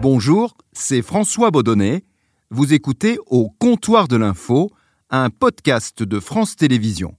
Bonjour, 0.00 0.54
c'est 0.72 1.02
François 1.02 1.50
Baudonnet. 1.50 2.04
Vous 2.50 2.72
écoutez 2.72 3.18
Au 3.26 3.50
comptoir 3.58 4.06
de 4.06 4.16
l'info, 4.16 4.70
un 5.10 5.28
podcast 5.28 6.04
de 6.04 6.20
France 6.20 6.54
Télévisions. 6.54 7.16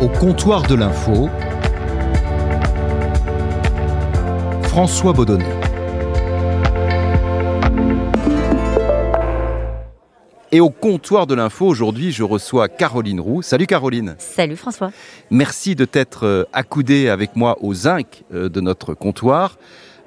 Au 0.00 0.08
comptoir 0.20 0.62
de 0.62 0.76
l'info, 0.76 1.28
François 4.62 5.12
Baudonnet. 5.12 5.67
Et 10.50 10.60
au 10.60 10.70
comptoir 10.70 11.26
de 11.26 11.34
l'info, 11.34 11.66
aujourd'hui, 11.66 12.10
je 12.10 12.22
reçois 12.22 12.68
Caroline 12.68 13.20
Roux. 13.20 13.42
Salut 13.42 13.66
Caroline. 13.66 14.14
Salut 14.16 14.56
François. 14.56 14.90
Merci 15.30 15.74
de 15.74 15.84
t'être 15.84 16.24
euh, 16.24 16.44
accoudée 16.54 17.10
avec 17.10 17.36
moi 17.36 17.58
au 17.60 17.74
zinc 17.74 18.24
euh, 18.32 18.48
de 18.48 18.62
notre 18.62 18.94
comptoir. 18.94 19.58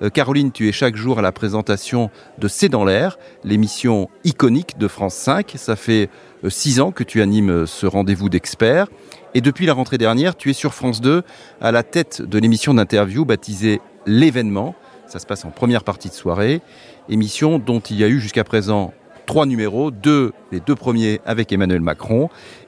Euh, 0.01 0.09
Caroline, 0.09 0.51
tu 0.51 0.67
es 0.67 0.71
chaque 0.71 0.95
jour 0.95 1.19
à 1.19 1.21
la 1.21 1.31
présentation 1.31 2.09
de 2.39 2.47
C'est 2.47 2.69
dans 2.69 2.83
l'air, 2.85 3.19
l'émission 3.43 4.09
iconique 4.23 4.79
de 4.79 4.87
France 4.87 5.13
5. 5.13 5.53
Ça 5.57 5.75
fait 5.75 6.09
six 6.49 6.79
ans 6.79 6.91
que 6.91 7.03
tu 7.03 7.21
animes 7.21 7.67
ce 7.67 7.85
rendez-vous 7.85 8.29
d'experts. 8.29 8.87
Et 9.35 9.41
depuis 9.41 9.67
la 9.67 9.73
rentrée 9.73 9.99
dernière, 9.99 10.35
tu 10.35 10.49
es 10.49 10.53
sur 10.53 10.73
France 10.73 11.01
2 11.01 11.21
à 11.61 11.71
la 11.71 11.83
tête 11.83 12.23
de 12.23 12.39
l'émission 12.39 12.73
d'interview 12.73 13.25
baptisée 13.25 13.79
L'événement. 14.07 14.73
Ça 15.05 15.19
se 15.19 15.27
passe 15.27 15.45
en 15.45 15.51
première 15.51 15.83
partie 15.83 16.09
de 16.09 16.15
soirée. 16.15 16.61
Émission 17.09 17.59
dont 17.59 17.79
il 17.81 17.97
y 17.97 18.03
a 18.03 18.07
eu 18.07 18.19
jusqu'à 18.19 18.43
présent 18.43 18.91
trois 19.31 19.45
numéros, 19.45 19.91
deux, 19.91 20.33
les 20.51 20.59
deux 20.59 20.75
premiers 20.75 21.21
avec 21.25 21.53
Emmanuel 21.53 21.79
Macron 21.79 22.27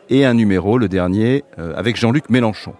et 0.09 0.23
un 0.23 0.33
numéro, 0.33 0.77
le 0.77 0.87
dernier, 0.87 1.43
euh, 1.59 1.73
avec 1.75 1.97
Jean-Luc 1.97 2.29
Mélenchon. 2.29 2.73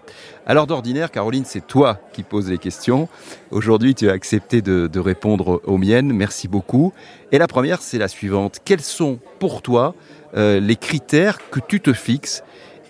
Alors 0.46 0.66
d'ordinaire, 0.66 1.10
Caroline, 1.10 1.44
c'est 1.44 1.66
toi 1.66 2.00
qui 2.14 2.22
poses 2.22 2.48
les 2.48 2.56
questions. 2.56 3.10
Aujourd'hui, 3.50 3.94
tu 3.94 4.08
as 4.08 4.12
accepté 4.14 4.62
de, 4.62 4.98
répondre 4.98 5.60
aux 5.66 5.76
miennes. 5.76 6.14
Merci 6.14 6.48
beaucoup. 6.48 6.94
Et 7.30 7.36
la 7.36 7.46
première, 7.46 7.82
c'est 7.82 7.98
la 7.98 8.08
suivante. 8.08 8.60
Quels 8.64 8.80
sont 8.80 9.18
pour 9.38 9.60
toi 9.60 9.94
euh, 10.34 10.60
les 10.60 10.76
critères 10.76 11.50
que 11.50 11.60
tu 11.60 11.82
te 11.82 11.92
fixes 11.92 12.42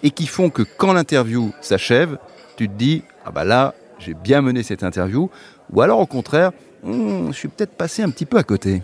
et 0.05 0.12
qui 0.12 0.29
font 0.29 0.48
que 0.48 0.62
quand 0.62 0.92
l'interview 0.92 1.53
s'achève, 1.61 2.19
tu 2.56 2.69
te 2.69 2.75
dis, 2.75 3.03
ah 3.27 3.33
bah 3.33 3.42
là, 3.42 3.75
j'ai 3.98 4.14
bien 4.14 4.42
mené 4.42 4.62
cette 4.62 4.84
interview, 4.84 5.29
ou 5.73 5.81
alors 5.81 5.98
au 5.98 6.06
contraire, 6.06 6.53
hmm, 6.84 7.33
je 7.33 7.36
suis 7.36 7.48
peut-être 7.48 7.75
passé 7.75 8.05
un 8.05 8.11
petit 8.11 8.27
peu 8.27 8.36
à 8.36 8.45
côté. 8.45 8.81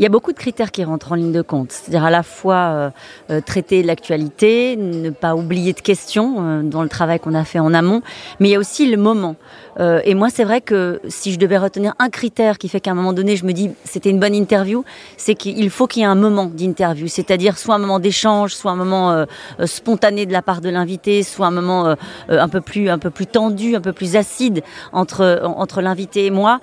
Il 0.00 0.02
y 0.04 0.06
a 0.06 0.08
beaucoup 0.08 0.32
de 0.32 0.38
critères 0.38 0.72
qui 0.72 0.82
rentrent 0.82 1.12
en 1.12 1.14
ligne 1.14 1.30
de 1.30 1.42
compte. 1.42 1.72
C'est-à-dire 1.72 2.04
à 2.04 2.10
la 2.10 2.22
fois 2.22 2.54
euh, 2.54 2.90
euh, 3.28 3.42
traiter 3.42 3.82
l'actualité, 3.82 4.74
ne 4.78 5.10
pas 5.10 5.36
oublier 5.36 5.74
de 5.74 5.80
questions 5.80 6.36
euh, 6.38 6.62
dans 6.62 6.82
le 6.82 6.88
travail 6.88 7.20
qu'on 7.20 7.34
a 7.34 7.44
fait 7.44 7.58
en 7.58 7.74
amont, 7.74 8.00
mais 8.40 8.48
il 8.48 8.52
y 8.52 8.54
a 8.54 8.58
aussi 8.58 8.90
le 8.90 8.96
moment. 8.96 9.36
Et 9.78 10.14
moi, 10.14 10.28
c'est 10.30 10.44
vrai 10.44 10.60
que 10.60 11.00
si 11.08 11.32
je 11.32 11.38
devais 11.38 11.58
retenir 11.58 11.94
un 11.98 12.10
critère 12.10 12.58
qui 12.58 12.68
fait 12.68 12.80
qu'à 12.80 12.90
un 12.90 12.94
moment 12.94 13.12
donné, 13.12 13.36
je 13.36 13.44
me 13.44 13.52
dis 13.52 13.70
c'était 13.84 14.10
une 14.10 14.18
bonne 14.18 14.34
interview, 14.34 14.84
c'est 15.16 15.34
qu'il 15.34 15.70
faut 15.70 15.86
qu'il 15.86 16.00
y 16.00 16.02
ait 16.04 16.08
un 16.08 16.14
moment 16.14 16.46
d'interview, 16.46 17.08
c'est-à-dire 17.08 17.58
soit 17.58 17.76
un 17.76 17.78
moment 17.78 17.98
d'échange, 18.00 18.54
soit 18.54 18.72
un 18.72 18.76
moment 18.76 19.24
spontané 19.64 20.26
de 20.26 20.32
la 20.32 20.42
part 20.42 20.60
de 20.60 20.68
l'invité, 20.68 21.22
soit 21.22 21.46
un 21.46 21.50
moment 21.50 21.94
un 22.28 22.48
peu 22.48 22.60
plus 22.60 22.90
un 22.90 22.98
peu 22.98 23.10
plus 23.10 23.26
tendu, 23.26 23.76
un 23.76 23.80
peu 23.80 23.92
plus 23.92 24.16
acide 24.16 24.62
entre 24.92 25.40
entre 25.44 25.80
l'invité 25.80 26.26
et 26.26 26.30
moi. 26.30 26.60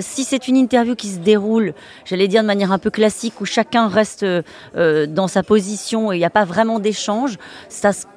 si 0.00 0.24
c'est 0.24 0.48
une 0.48 0.56
interview 0.56 0.94
qui 0.94 1.08
se 1.08 1.18
déroule, 1.18 1.74
j'allais 2.04 2.28
dire 2.28 2.42
de 2.42 2.46
manière 2.46 2.72
un 2.72 2.78
peu 2.78 2.90
classique 2.90 3.40
où 3.40 3.44
chacun 3.44 3.88
reste 3.88 4.24
euh, 4.76 5.06
dans 5.06 5.28
sa 5.28 5.42
position 5.42 6.12
et 6.12 6.16
il 6.16 6.18
n'y 6.18 6.24
a 6.24 6.30
pas 6.30 6.44
vraiment 6.44 6.78
d'échange, 6.78 7.38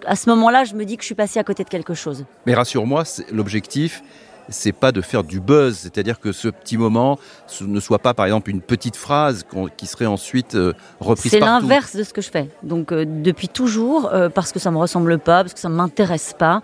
à 0.06 0.16
ce 0.16 0.30
moment-là, 0.30 0.64
je 0.64 0.76
me 0.76 0.86
dis 0.86 0.98
que 0.98 1.04
je 1.04 1.08
suis 1.08 1.16
passé 1.16 1.40
à 1.40 1.44
côté 1.44 1.64
de 1.64 1.70
quelque 1.70 1.94
chose. 1.94 2.26
Mais 2.46 2.54
rassure-moi, 2.54 3.04
l'objectif, 3.32 4.04
c'est 4.50 4.72
pas 4.72 4.92
de 4.92 5.02
faire 5.02 5.24
du 5.24 5.40
buzz, 5.40 5.78
c'est-à-dire 5.78 6.20
que 6.20 6.32
ce 6.32 6.48
petit 6.48 6.78
moment 6.78 7.20
ne 7.62 7.80
soit 7.80 8.00
pas, 8.00 8.14
par 8.14 8.26
exemple, 8.26 8.50
une 8.50 8.62
petite 8.62 8.96
phrase 8.96 9.46
qui 9.78 9.86
serait 9.86 10.06
ensuite 10.06 10.56
euh, 10.56 10.74
reprise 11.00 11.32
C'est 11.32 11.40
l'inverse 11.40 11.96
de 11.96 12.04
ce 12.04 12.14
que 12.14 12.22
je 12.22 12.30
fais. 12.30 12.50
Donc, 12.62 12.92
euh, 12.92 13.06
depuis 13.08 13.48
toujours, 13.48 14.12
parce 14.34 14.52
que 14.52 14.60
ça 14.60 14.72
me 14.72 14.78
ressemble 14.78 15.20
pas, 15.20 15.44
parce 15.44 15.54
que 15.54 15.60
ça 15.60 15.70
m'intéresse 15.70 16.34
pas, 16.38 16.62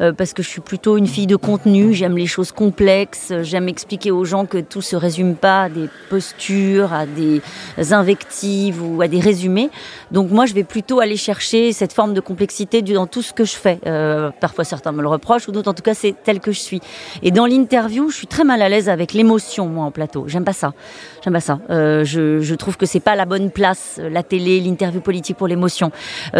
euh, 0.00 0.12
parce 0.12 0.32
que 0.32 0.42
je 0.42 0.48
suis 0.48 0.60
plutôt 0.60 0.96
une 0.96 1.06
fille 1.06 1.26
de 1.26 1.36
contenu, 1.36 1.94
j'aime 1.94 2.16
les 2.16 2.26
choses 2.26 2.50
complexes, 2.50 3.32
j'aime 3.42 3.68
expliquer 3.68 4.10
aux 4.10 4.24
gens 4.24 4.46
que 4.46 4.58
tout 4.58 4.82
se 4.82 4.96
résume 4.96 5.36
pas 5.36 5.64
à 5.64 5.68
des 5.68 5.88
postures, 6.10 6.92
à 6.92 7.06
des 7.06 7.40
invectives 7.92 8.82
ou 8.82 9.00
à 9.00 9.08
des 9.08 9.20
résumés. 9.20 9.70
Donc 10.10 10.30
moi, 10.30 10.46
je 10.46 10.54
vais 10.54 10.64
plutôt 10.64 11.00
aller 11.00 11.16
chercher 11.16 11.72
cette 11.72 11.92
forme 11.92 12.14
de 12.14 12.20
complexité 12.20 12.82
dans 12.82 13.06
tout 13.06 13.22
ce 13.22 13.32
que 13.32 13.44
je 13.44 13.54
fais. 13.54 13.78
Euh, 13.86 14.30
parfois, 14.40 14.64
certains 14.64 14.92
me 14.92 15.02
le 15.02 15.08
reprochent, 15.08 15.48
ou 15.48 15.52
d'autres, 15.52 15.70
en 15.70 15.74
tout 15.74 15.82
cas, 15.82 15.94
c'est 15.94 16.14
tel 16.24 16.40
que 16.40 16.52
je 16.52 16.60
suis. 16.60 16.80
Et 17.22 17.30
dans 17.30 17.46
l'interview, 17.46 18.10
je 18.10 18.16
suis 18.16 18.26
très 18.26 18.44
mal 18.44 18.62
à 18.62 18.68
l'aise 18.68 18.88
avec 18.88 19.12
l'émotion, 19.12 19.66
moi, 19.66 19.84
en 19.84 19.90
plateau. 19.90 20.24
J'aime 20.26 20.44
pas 20.44 20.52
ça. 20.52 20.72
J'aime 21.24 21.34
pas 21.34 21.40
ça. 21.40 21.58
Euh, 21.70 22.04
je, 22.04 22.54
trouve 22.54 22.76
que 22.76 22.86
c'est 22.86 23.00
pas 23.00 23.16
la 23.16 23.24
bonne 23.24 23.50
place, 23.50 24.00
la 24.02 24.22
télé, 24.22 24.60
l'interview 24.60 25.00
politique 25.00 25.36
pour 25.36 25.48
l'émotion. 25.48 25.90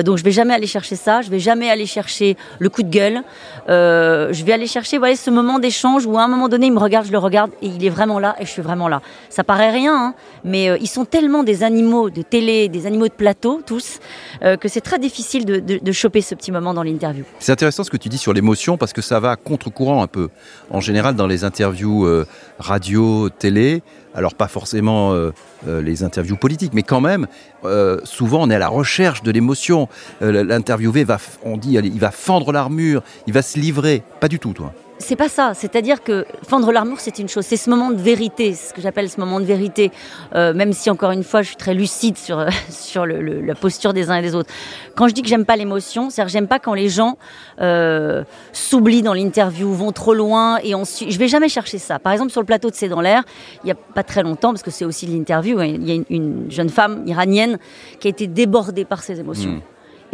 donc 0.04 0.18
je 0.18 0.24
vais 0.24 0.30
jamais 0.30 0.54
aller 0.54 0.66
chercher 0.66 0.96
ça. 0.96 1.22
Je 1.22 1.30
vais 1.30 1.38
jamais 1.38 1.70
aller 1.70 1.86
chercher 1.86 2.36
le 2.58 2.68
coup 2.68 2.82
de 2.82 2.90
gueule. 2.90 3.22
Euh, 3.68 4.32
je 4.32 4.44
vais 4.44 4.52
aller 4.52 4.66
chercher 4.66 4.98
voilà, 4.98 5.16
ce 5.16 5.30
moment 5.30 5.58
d'échange 5.58 6.06
où 6.06 6.18
à 6.18 6.22
un 6.22 6.28
moment 6.28 6.48
donné, 6.48 6.66
il 6.66 6.72
me 6.72 6.78
regarde, 6.78 7.06
je 7.06 7.12
le 7.12 7.18
regarde 7.18 7.50
et 7.62 7.66
il 7.66 7.84
est 7.84 7.90
vraiment 7.90 8.18
là 8.18 8.36
et 8.38 8.46
je 8.46 8.50
suis 8.50 8.62
vraiment 8.62 8.88
là. 8.88 9.02
Ça 9.28 9.44
paraît 9.44 9.70
rien, 9.70 9.94
hein, 9.94 10.14
mais 10.44 10.68
euh, 10.68 10.78
ils 10.80 10.88
sont 10.88 11.04
tellement 11.04 11.42
des 11.42 11.62
animaux 11.62 12.10
de 12.10 12.22
télé, 12.22 12.68
des 12.68 12.86
animaux 12.86 13.08
de 13.08 13.12
plateau, 13.12 13.60
tous, 13.64 13.98
euh, 14.42 14.56
que 14.56 14.68
c'est 14.68 14.80
très 14.80 14.98
difficile 14.98 15.44
de, 15.44 15.92
choper 15.92 16.22
ce 16.22 16.34
petit 16.34 16.50
moment 16.50 16.72
dans 16.72 16.82
l'interview. 16.82 17.24
C'est 17.38 17.52
intéressant 17.52 17.84
ce 17.84 17.90
que 17.90 17.98
tu 17.98 18.08
dis 18.08 18.18
sur 18.18 18.32
l'émotion 18.32 18.78
parce 18.78 18.92
que 18.92 19.02
ça 19.02 19.20
va 19.20 19.36
contre-courant 19.36 20.02
un 20.02 20.06
peu. 20.06 20.30
En 20.72 20.80
général, 20.80 21.14
dans 21.14 21.28
les 21.28 21.44
interviews 21.44 22.08
radio, 22.58 23.28
télé, 23.28 23.82
alors 24.14 24.34
pas 24.34 24.48
forcément 24.48 25.12
euh, 25.12 25.30
euh, 25.66 25.80
les 25.80 26.02
interviews 26.02 26.36
politiques, 26.36 26.72
mais 26.74 26.82
quand 26.82 27.00
même, 27.00 27.26
euh, 27.64 28.00
souvent 28.04 28.42
on 28.42 28.50
est 28.50 28.54
à 28.54 28.58
la 28.58 28.68
recherche 28.68 29.22
de 29.22 29.30
l'émotion. 29.30 29.88
L'interviewé 30.20 31.04
va, 31.04 31.18
on 31.44 31.56
dit, 31.56 31.74
il 31.74 32.00
va 32.00 32.10
fendre 32.10 32.52
l'armure, 32.52 33.02
il 33.26 33.32
va 33.32 33.42
se 33.42 33.58
livrer. 33.58 34.02
Pas 34.20 34.28
du 34.28 34.38
tout, 34.38 34.52
toi 34.52 34.72
c'est 35.02 35.16
pas 35.16 35.28
ça. 35.28 35.52
C'est-à-dire 35.54 36.02
que 36.02 36.24
fendre 36.48 36.72
l'amour, 36.72 37.00
c'est 37.00 37.18
une 37.18 37.28
chose. 37.28 37.44
C'est 37.44 37.56
ce 37.56 37.68
moment 37.68 37.90
de 37.90 38.00
vérité, 38.00 38.54
ce 38.54 38.72
que 38.72 38.80
j'appelle 38.80 39.10
ce 39.10 39.20
moment 39.20 39.40
de 39.40 39.44
vérité. 39.44 39.90
Euh, 40.34 40.54
même 40.54 40.72
si, 40.72 40.88
encore 40.88 41.10
une 41.10 41.24
fois, 41.24 41.42
je 41.42 41.48
suis 41.48 41.56
très 41.56 41.74
lucide 41.74 42.16
sur, 42.16 42.46
sur 42.70 43.04
la 43.06 43.54
posture 43.54 43.92
des 43.92 44.10
uns 44.10 44.16
et 44.16 44.22
des 44.22 44.34
autres. 44.34 44.50
Quand 44.96 45.08
je 45.08 45.14
dis 45.14 45.22
que 45.22 45.28
j'aime 45.28 45.44
pas 45.44 45.56
l'émotion, 45.56 46.08
c'est-à-dire 46.08 46.28
que 46.28 46.32
j'aime 46.32 46.48
pas 46.48 46.58
quand 46.58 46.74
les 46.74 46.88
gens 46.88 47.18
euh, 47.60 48.24
s'oublient 48.52 49.02
dans 49.02 49.14
l'interview, 49.14 49.72
vont 49.72 49.92
trop 49.92 50.14
loin 50.14 50.58
et 50.62 50.74
on 50.74 50.84
Je 50.84 51.18
vais 51.18 51.28
jamais 51.28 51.48
chercher 51.48 51.78
ça. 51.78 51.98
Par 51.98 52.12
exemple, 52.12 52.30
sur 52.30 52.40
le 52.40 52.46
plateau 52.46 52.70
de 52.70 52.74
C'est 52.74 52.88
dans 52.88 53.00
l'air, 53.00 53.24
il 53.64 53.68
y 53.68 53.70
a 53.70 53.74
pas 53.74 54.02
très 54.02 54.22
longtemps, 54.22 54.50
parce 54.50 54.62
que 54.62 54.70
c'est 54.70 54.84
aussi 54.84 55.06
l'interview, 55.06 55.58
hein, 55.58 55.66
il 55.66 55.88
y 55.88 55.92
a 55.92 56.02
une, 56.08 56.50
jeune 56.50 56.68
femme 56.68 57.02
iranienne 57.06 57.58
qui 58.00 58.08
a 58.08 58.10
été 58.10 58.26
débordée 58.26 58.84
par 58.84 59.02
ses 59.02 59.20
émotions. 59.20 59.50
Hmm. 59.50 59.60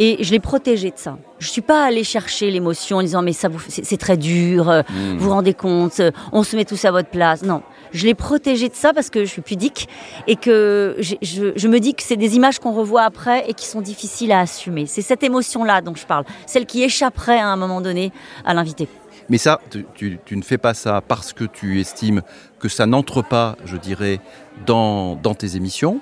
Et 0.01 0.23
je 0.23 0.31
l'ai 0.31 0.39
protégée 0.39 0.91
de 0.91 0.97
ça. 0.97 1.17
Je 1.39 1.47
suis 1.49 1.61
pas 1.61 1.83
allée 1.83 2.05
chercher 2.05 2.49
l'émotion 2.51 2.97
en 2.97 3.01
disant 3.01 3.21
mais 3.21 3.33
ça 3.33 3.49
vous 3.49 3.59
c'est 3.67 3.97
très 3.97 4.15
dur, 4.15 4.69
euh, 4.69 4.81
hmm. 4.89 5.17
vous 5.17 5.25
vous 5.25 5.29
rendez 5.29 5.53
compte, 5.53 5.99
euh, 5.99 6.11
on 6.31 6.43
se 6.43 6.55
met 6.55 6.65
tous 6.65 6.83
à 6.85 6.91
votre 6.91 7.09
place. 7.09 7.43
Non, 7.43 7.61
je 7.91 8.05
l'ai 8.05 8.13
protégée 8.13 8.69
de 8.69 8.75
ça 8.75 8.93
parce 8.93 9.09
que 9.09 9.25
je 9.25 9.29
suis 9.29 9.41
pudique 9.41 9.89
et 10.27 10.37
que 10.37 10.95
je, 10.99 11.15
je, 11.21 11.51
je 11.55 11.67
me 11.67 11.79
dis 11.79 11.93
que 11.95 12.03
c'est 12.03 12.17
des 12.17 12.35
images 12.35 12.59
qu'on 12.59 12.73
revoit 12.73 13.03
après 13.03 13.49
et 13.49 13.53
qui 13.53 13.67
sont 13.67 13.81
difficiles 13.81 14.31
à 14.31 14.39
assumer. 14.39 14.85
C'est 14.85 15.01
cette 15.01 15.23
émotion-là 15.23 15.81
dont 15.81 15.95
je 15.95 16.05
parle, 16.05 16.23
celle 16.45 16.65
qui 16.65 16.83
échapperait 16.83 17.39
à 17.39 17.47
un 17.47 17.57
moment 17.57 17.81
donné 17.81 18.11
à 18.45 18.53
l'invité. 18.53 18.87
Mais 19.29 19.37
ça, 19.37 19.59
tu, 19.69 19.85
tu, 19.93 20.19
tu, 20.25 20.37
ne 20.37 20.41
fais 20.41 20.57
pas 20.57 20.73
ça 20.73 21.01
parce 21.07 21.33
que 21.33 21.43
tu 21.43 21.79
estimes 21.79 22.23
que 22.59 22.67
ça 22.67 22.85
n'entre 22.85 23.21
pas, 23.21 23.57
je 23.63 23.77
dirais, 23.77 24.19
dans, 24.65 25.15
dans 25.15 25.35
tes 25.35 25.55
émissions 25.55 25.99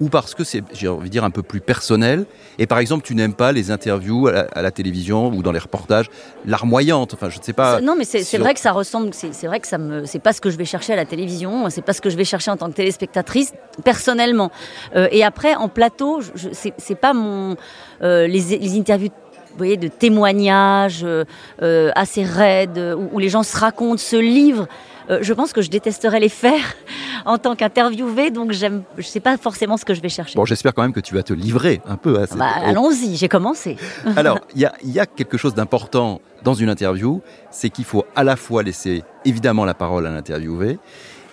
ou 0.00 0.08
parce 0.08 0.34
que 0.34 0.44
c'est, 0.44 0.62
j'ai 0.72 0.88
envie 0.88 1.08
de 1.08 1.12
dire, 1.12 1.24
un 1.24 1.30
peu 1.30 1.42
plus 1.42 1.60
personnel. 1.60 2.26
Et 2.58 2.66
par 2.66 2.78
exemple, 2.78 3.04
tu 3.04 3.14
n'aimes 3.14 3.34
pas 3.34 3.52
les 3.52 3.70
interviews 3.70 4.28
à 4.28 4.62
la, 4.62 4.70
télévision 4.70 5.28
ou 5.28 5.42
dans 5.42 5.52
les 5.52 5.58
reportages 5.58 6.10
larmoyantes. 6.46 7.14
Enfin, 7.14 7.30
je 7.30 7.38
ne 7.38 7.42
sais 7.42 7.52
pas. 7.52 7.80
Non, 7.80 7.94
mais 7.96 8.04
c'est, 8.04 8.38
vrai 8.38 8.54
que 8.54 8.60
ça 8.60 8.72
ressemble. 8.72 9.10
C'est, 9.12 9.46
vrai 9.46 9.60
que 9.60 9.66
ça 9.66 9.78
me. 9.78 10.04
C'est 10.06 10.18
pas 10.18 10.32
ce 10.32 10.40
que 10.40 10.50
je 10.50 10.56
vais 10.56 10.64
chercher 10.64 10.92
à 10.92 10.96
la 10.96 11.04
télévision. 11.04 11.70
C'est 11.70 11.82
pas 11.82 11.92
ce 11.92 12.00
que 12.00 12.10
je 12.10 12.16
vais 12.16 12.24
chercher 12.24 12.50
en 12.50 12.56
tant 12.56 12.68
que 12.68 12.74
téléspectatrice 12.74 13.52
personnellement. 13.84 14.50
Euh, 14.96 15.08
et 15.10 15.24
après, 15.24 15.54
en 15.54 15.68
plateau, 15.68 16.20
je, 16.20 16.48
c'est, 16.52 16.94
pas 16.94 17.12
mon 17.12 17.56
euh, 18.02 18.26
les, 18.26 18.58
les 18.58 18.78
interviews 18.78 19.10
vous 19.50 19.58
voyez, 19.58 19.76
de 19.76 19.86
témoignages 19.86 21.04
euh, 21.04 21.90
assez 21.94 22.24
raides, 22.24 22.78
où, 22.78 23.08
où, 23.12 23.18
les 23.20 23.28
gens 23.28 23.44
se 23.44 23.56
racontent, 23.56 23.98
se 23.98 24.16
livrent. 24.16 24.66
Euh, 25.10 25.18
je 25.20 25.32
pense 25.32 25.52
que 25.52 25.62
je 25.62 25.70
détesterais 25.70 26.20
les 26.20 26.28
faire 26.28 26.74
en 27.24 27.38
tant 27.38 27.56
qu'interviewé, 27.56 28.30
donc 28.30 28.52
j'aime, 28.52 28.82
je 28.96 29.06
sais 29.06 29.20
pas 29.20 29.36
forcément 29.36 29.76
ce 29.76 29.84
que 29.84 29.94
je 29.94 30.00
vais 30.00 30.08
chercher. 30.08 30.36
Bon, 30.36 30.44
j'espère 30.44 30.74
quand 30.74 30.82
même 30.82 30.92
que 30.92 31.00
tu 31.00 31.14
vas 31.14 31.22
te 31.22 31.32
livrer 31.32 31.80
un 31.86 31.96
peu 31.96 32.18
à 32.20 32.26
bah, 32.36 32.50
Allons-y, 32.64 33.16
j'ai 33.16 33.28
commencé. 33.28 33.76
Alors, 34.16 34.40
il 34.54 34.62
y 34.62 34.66
a, 34.66 34.74
y 34.84 34.98
a 34.98 35.06
quelque 35.06 35.36
chose 35.36 35.54
d'important 35.54 36.20
dans 36.42 36.54
une 36.54 36.68
interview, 36.68 37.22
c'est 37.50 37.70
qu'il 37.70 37.84
faut 37.84 38.04
à 38.14 38.24
la 38.24 38.36
fois 38.36 38.62
laisser 38.62 39.02
évidemment 39.24 39.64
la 39.64 39.74
parole 39.74 40.06
à 40.06 40.10
l'interviewé 40.10 40.78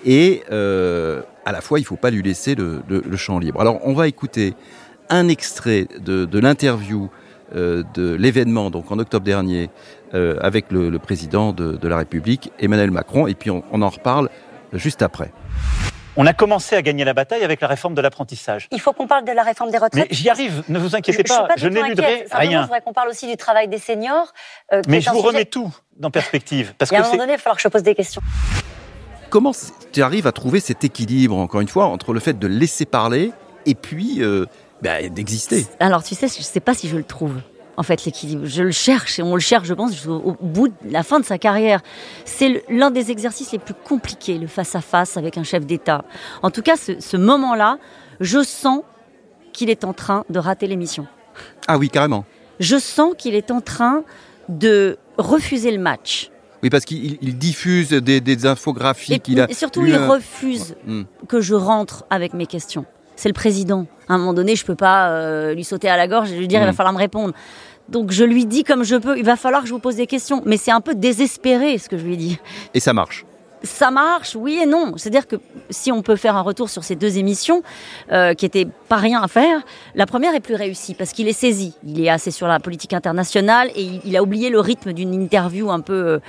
et 0.05 0.43
euh, 0.51 1.21
à 1.45 1.51
la 1.51 1.61
fois 1.61 1.79
il 1.79 1.83
ne 1.83 1.87
faut 1.87 1.95
pas 1.95 2.11
lui 2.11 2.23
laisser 2.23 2.55
le, 2.55 2.81
le, 2.87 3.03
le, 3.05 3.17
champ 3.17 3.39
libre. 3.39 3.61
Alors, 3.61 3.79
on 3.83 3.93
va 3.93 4.07
écouter 4.07 4.55
un 5.09 5.27
extrait 5.27 5.87
de, 5.99 6.25
de 6.25 6.39
l'interview 6.39 7.09
de 7.53 8.13
l'événement, 8.13 8.69
donc 8.69 8.91
en 8.91 8.99
octobre 8.99 9.25
dernier, 9.25 9.69
avec 10.13 10.71
le, 10.71 10.97
président 10.99 11.53
de, 11.53 11.87
la 11.87 11.97
République, 11.97 12.51
Emmanuel 12.59 12.91
Macron, 12.91 13.27
et 13.27 13.35
puis 13.35 13.49
on 13.49 13.81
en 13.81 13.89
reparle 13.89 14.29
juste 14.73 15.01
après. 15.01 15.31
On 16.17 16.25
a 16.25 16.33
commencé 16.33 16.75
à 16.75 16.81
gagner 16.81 17.05
la 17.05 17.13
bataille 17.13 17.43
avec 17.43 17.61
la 17.61 17.67
réforme 17.67 17.95
de 17.95 18.01
l'apprentissage. 18.01 18.67
Il 18.71 18.81
faut 18.81 18.91
qu'on 18.91 19.07
parle 19.07 19.23
de 19.23 19.31
la 19.31 19.43
réforme 19.43 19.71
des 19.71 19.77
retraites. 19.77 20.09
Mais 20.09 20.15
j'y 20.15 20.29
arrive, 20.29 20.63
ne 20.67 20.77
vous 20.77 20.95
inquiétez 20.95 21.23
pas, 21.23 21.47
je, 21.55 21.69
n'éluderai 21.69 22.25
rien. 22.31 22.59
Je 22.59 22.63
voudrais 22.65 22.81
qu'on 22.81 22.91
parle 22.91 23.09
aussi 23.09 23.27
du 23.27 23.37
travail 23.37 23.69
des 23.69 23.77
seniors. 23.77 24.33
Euh, 24.73 24.81
mais 24.89 24.99
je 24.99 25.09
vous 25.09 25.21
remets 25.21 25.45
tout 25.45 25.73
dans 25.97 26.11
perspective. 26.11 26.73
Parce 26.77 26.91
un 26.91 27.01
moment 27.01 27.11
donné, 27.11 27.33
il 27.33 27.35
va 27.35 27.37
falloir 27.37 27.55
que 27.55 27.61
je 27.61 27.67
pose 27.69 27.83
des 27.83 27.95
questions. 27.95 28.21
Comment 29.29 29.53
tu 29.93 30.03
arrives 30.03 30.27
à 30.27 30.33
trouver 30.33 30.59
cet 30.59 30.83
équilibre, 30.83 31.37
encore 31.37 31.61
une 31.61 31.69
fois, 31.69 31.85
entre 31.85 32.11
le 32.11 32.19
fait 32.19 32.37
de 32.37 32.47
laisser 32.47 32.85
parler 32.85 33.31
et 33.65 33.75
puis 33.75 34.21
euh, 34.21 34.47
bah, 34.81 35.07
d'exister 35.09 35.65
Alors, 35.79 36.03
tu 36.03 36.15
sais, 36.15 36.27
je 36.27 36.39
ne 36.39 36.43
sais 36.43 36.59
pas 36.59 36.73
si 36.73 36.87
je 36.87 36.97
le 36.97 37.03
trouve 37.03 37.41
en 37.77 37.83
fait, 37.83 38.05
l'équilibre. 38.05 38.45
Je 38.45 38.63
le 38.63 38.71
cherche, 38.71 39.19
et 39.19 39.23
on 39.23 39.33
le 39.33 39.41
cherche, 39.41 39.67
je 39.67 39.73
pense, 39.73 40.05
au 40.05 40.35
bout 40.39 40.67
de 40.67 40.91
la 40.91 41.03
fin 41.03 41.19
de 41.19 41.25
sa 41.25 41.37
carrière. 41.37 41.81
C'est 42.25 42.63
l'un 42.69 42.91
des 42.91 43.11
exercices 43.11 43.51
les 43.51 43.59
plus 43.59 43.73
compliqués, 43.73 44.37
le 44.37 44.47
face-à-face 44.47 45.17
avec 45.17 45.37
un 45.37 45.43
chef 45.43 45.65
d'État. 45.65 46.05
En 46.43 46.51
tout 46.51 46.61
cas, 46.61 46.75
ce, 46.77 47.17
moment-là, 47.17 47.77
je 48.19 48.43
sens 48.43 48.81
qu'il 49.53 49.69
est 49.69 49.83
en 49.83 49.93
train 49.93 50.25
de 50.29 50.37
rater 50.37 50.67
l'émission. 50.67 51.07
Ah 51.67 51.77
oui, 51.77 51.89
carrément. 51.89 52.25
Je 52.59 52.77
sens 52.77 53.13
qu'il 53.17 53.35
est 53.35 53.51
en 53.51 53.61
train 53.61 54.03
de 54.49 54.97
refuser 55.17 55.71
le 55.71 55.79
match. 55.79 56.29
Oui, 56.61 56.69
parce 56.69 56.85
qu'il 56.85 57.17
diffuse 57.37 57.89
des, 57.89 58.45
infographies. 58.45 59.19
Et, 59.49 59.53
surtout, 59.55 59.85
il 59.85 59.97
refuse 59.97 60.75
hmm. 60.85 61.03
que 61.27 61.41
je 61.41 61.55
rentre 61.55 62.05
avec 62.11 62.33
mes 62.33 62.45
questions 62.45 62.85
c'est 63.21 63.29
le 63.29 63.33
président. 63.33 63.85
À 64.09 64.15
un 64.15 64.17
moment 64.17 64.33
donné, 64.33 64.55
je 64.55 64.65
peux 64.65 64.75
pas 64.75 65.09
euh, 65.09 65.53
lui 65.53 65.63
sauter 65.63 65.87
à 65.87 65.95
la 65.95 66.07
gorge 66.07 66.31
et 66.31 66.37
lui 66.37 66.47
dire 66.47 66.59
il 66.59 66.65
va 66.65 66.71
mm. 66.71 66.75
falloir 66.75 66.93
me 66.93 66.97
répondre. 66.97 67.35
Donc 67.87 68.11
je 68.11 68.23
lui 68.23 68.47
dis 68.47 68.63
comme 68.63 68.83
je 68.83 68.95
peux, 68.95 69.15
il 69.15 69.23
va 69.23 69.35
falloir 69.35 69.61
que 69.61 69.67
je 69.67 69.73
vous 69.73 69.79
pose 69.79 69.97
des 69.97 70.07
questions. 70.07 70.41
Mais 70.45 70.57
c'est 70.57 70.71
un 70.71 70.81
peu 70.81 70.95
désespéré 70.95 71.77
ce 71.77 71.87
que 71.87 71.99
je 71.99 72.03
lui 72.03 72.17
dis. 72.17 72.39
Et 72.73 72.79
ça 72.79 72.93
marche 72.93 73.25
ça 73.63 73.91
marche, 73.91 74.35
oui 74.35 74.59
et 74.59 74.65
non. 74.65 74.93
C'est-à-dire 74.97 75.27
que 75.27 75.35
si 75.69 75.91
on 75.91 76.01
peut 76.01 76.15
faire 76.15 76.35
un 76.35 76.41
retour 76.41 76.67
sur 76.67 76.83
ces 76.83 76.95
deux 76.95 77.19
émissions, 77.19 77.61
euh, 78.11 78.33
qui 78.33 78.43
étaient 78.43 78.67
pas 78.89 78.95
rien 78.95 79.21
à 79.21 79.27
faire, 79.27 79.61
la 79.93 80.07
première 80.07 80.33
est 80.33 80.39
plus 80.39 80.55
réussie 80.55 80.95
parce 80.95 81.11
qu'il 81.11 81.27
est 81.27 81.33
saisi. 81.33 81.75
Il 81.85 82.03
est 82.03 82.09
assez 82.09 82.31
sur 82.31 82.47
la 82.47 82.59
politique 82.59 82.93
internationale 82.93 83.69
et 83.75 83.87
il, 84.03 84.17
a 84.17 84.23
oublié 84.23 84.49
le 84.49 84.59
rythme 84.59 84.93
d'une 84.93 85.13
interview 85.13 85.69
un 85.69 85.81
peu 85.81 85.93
euh, 85.93 86.19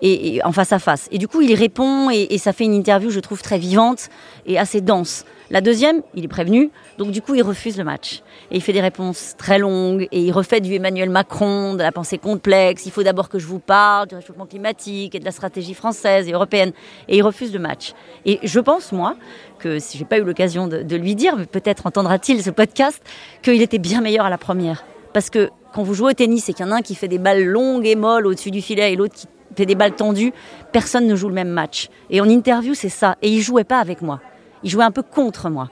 et, 0.00 0.42
en 0.44 0.52
face 0.52 0.72
à 0.72 0.78
face. 0.78 1.08
Et 1.12 1.18
du 1.18 1.28
coup, 1.28 1.42
il 1.42 1.54
répond 1.54 2.08
et, 2.10 2.28
et 2.30 2.38
ça 2.38 2.54
fait 2.54 2.64
une 2.64 2.72
interview, 2.72 3.10
je 3.10 3.20
trouve, 3.20 3.42
très 3.42 3.58
vivante 3.58 4.08
et 4.46 4.58
assez 4.58 4.80
dense. 4.80 5.26
La 5.50 5.62
deuxième, 5.62 6.02
il 6.14 6.24
est 6.24 6.28
prévenu, 6.28 6.70
donc 6.98 7.10
du 7.10 7.22
coup, 7.22 7.34
il 7.34 7.42
refuse 7.42 7.78
le 7.78 7.84
match. 7.84 8.22
Et 8.50 8.56
il 8.56 8.62
fait 8.62 8.74
des 8.74 8.82
réponses 8.82 9.34
très 9.38 9.58
longues, 9.58 10.06
et 10.12 10.20
il 10.20 10.30
refait 10.30 10.60
du 10.60 10.74
Emmanuel 10.74 11.08
Macron, 11.08 11.72
de 11.72 11.82
la 11.82 11.90
pensée 11.90 12.18
complexe. 12.18 12.84
Il 12.84 12.92
faut 12.92 13.02
d'abord 13.02 13.30
que 13.30 13.38
je 13.38 13.46
vous 13.46 13.58
parle 13.58 14.08
du 14.08 14.14
réchauffement 14.14 14.44
climatique 14.44 15.14
et 15.14 15.20
de 15.20 15.24
la 15.24 15.30
stratégie 15.30 15.72
française 15.72 16.28
et 16.28 16.32
européenne. 16.32 16.72
Et 17.08 17.16
il 17.16 17.22
refuse 17.22 17.50
le 17.54 17.60
match. 17.60 17.94
Et 18.26 18.40
je 18.42 18.60
pense, 18.60 18.92
moi, 18.92 19.16
que 19.58 19.78
si 19.78 19.96
j'ai 19.96 20.04
pas 20.04 20.18
eu 20.18 20.22
l'occasion 20.22 20.68
de, 20.68 20.96
lui 20.96 21.14
dire, 21.14 21.34
peut-être 21.50 21.86
entendra-t-il 21.86 22.42
ce 22.42 22.50
podcast, 22.50 23.02
qu'il 23.40 23.62
était 23.62 23.78
bien 23.78 24.02
meilleur 24.02 24.26
à 24.26 24.30
la 24.30 24.38
première. 24.38 24.84
Parce 25.14 25.30
que 25.30 25.48
quand 25.72 25.82
vous 25.82 25.94
jouez 25.94 26.10
au 26.10 26.14
tennis 26.14 26.46
et 26.50 26.52
qu'il 26.52 26.66
y 26.66 26.68
en 26.68 26.72
a 26.72 26.76
un 26.76 26.82
qui 26.82 26.94
fait 26.94 27.08
des 27.08 27.18
balles 27.18 27.44
longues 27.44 27.86
et 27.86 27.96
molles 27.96 28.26
au-dessus 28.26 28.50
du 28.50 28.60
filet 28.60 28.92
et 28.92 28.96
l'autre 28.96 29.14
qui 29.14 29.26
fait 29.56 29.64
des 29.64 29.74
balles 29.74 29.94
tendues, 29.94 30.34
personne 30.72 31.06
ne 31.06 31.16
joue 31.16 31.28
le 31.28 31.34
même 31.34 31.48
match. 31.48 31.88
Et 32.10 32.20
en 32.20 32.28
interview, 32.28 32.74
c'est 32.74 32.90
ça. 32.90 33.16
Et 33.22 33.30
il 33.30 33.40
jouait 33.40 33.64
pas 33.64 33.78
avec 33.78 34.02
moi. 34.02 34.20
Il 34.62 34.70
jouait 34.70 34.84
un 34.84 34.90
peu 34.90 35.02
contre 35.02 35.50
moi. 35.50 35.68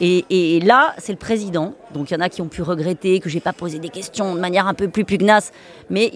Et, 0.00 0.60
là, 0.60 0.94
c'est 0.98 1.12
le 1.12 1.18
président. 1.18 1.74
Donc 1.92 2.10
il 2.10 2.14
y 2.14 2.16
en 2.16 2.20
a 2.20 2.28
qui 2.28 2.40
ont 2.40 2.48
pu 2.48 2.62
regretter 2.62 3.18
que 3.18 3.28
j'ai 3.28 3.40
pas 3.40 3.52
posé 3.52 3.78
des 3.78 3.88
questions 3.88 4.34
de 4.34 4.40
manière 4.40 4.68
un 4.68 4.74
peu 4.74 4.88
plus 4.88 5.04
pugnace, 5.04 5.52
mais 5.90 6.12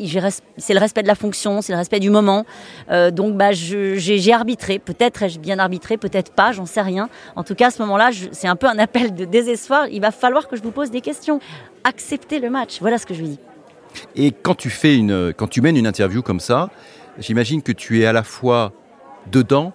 c'est 0.56 0.74
le 0.74 0.80
respect 0.80 1.02
de 1.02 1.08
la 1.08 1.14
fonction, 1.14 1.62
c'est 1.62 1.72
le 1.72 1.78
respect 1.78 1.98
du 1.98 2.10
moment. 2.10 2.44
Euh, 2.90 3.10
donc 3.10 3.36
bah, 3.36 3.50
j'ai 3.52 4.32
arbitré. 4.32 4.78
Peut-être 4.78 5.22
ai-je 5.24 5.40
bien 5.40 5.58
arbitré, 5.58 5.96
peut-être 5.96 6.32
pas, 6.32 6.52
j'en 6.52 6.66
sais 6.66 6.82
rien. 6.82 7.08
En 7.34 7.42
tout 7.42 7.54
cas, 7.54 7.68
à 7.68 7.70
ce 7.70 7.82
moment-là, 7.82 8.10
c'est 8.30 8.48
un 8.48 8.56
peu 8.56 8.68
un 8.68 8.78
appel 8.78 9.14
de 9.14 9.24
désespoir. 9.24 9.88
Il 9.90 10.00
va 10.00 10.12
falloir 10.12 10.46
que 10.46 10.56
je 10.56 10.62
vous 10.62 10.70
pose 10.70 10.90
des 10.90 11.00
questions. 11.00 11.40
Acceptez 11.84 12.38
le 12.38 12.50
match. 12.50 12.78
Voilà 12.80 12.98
ce 12.98 13.06
que 13.06 13.14
je 13.14 13.20
lui 13.20 13.28
dis. 13.30 13.38
Et 14.14 14.30
quand 14.30 14.54
tu 14.54 14.70
fais 14.70 14.96
une, 14.96 15.32
quand 15.36 15.48
tu 15.48 15.60
mènes 15.60 15.76
une 15.76 15.86
interview 15.86 16.22
comme 16.22 16.40
ça, 16.40 16.70
j'imagine 17.18 17.62
que 17.62 17.72
tu 17.72 18.00
es 18.00 18.06
à 18.06 18.12
la 18.12 18.22
fois 18.22 18.72
dedans 19.30 19.72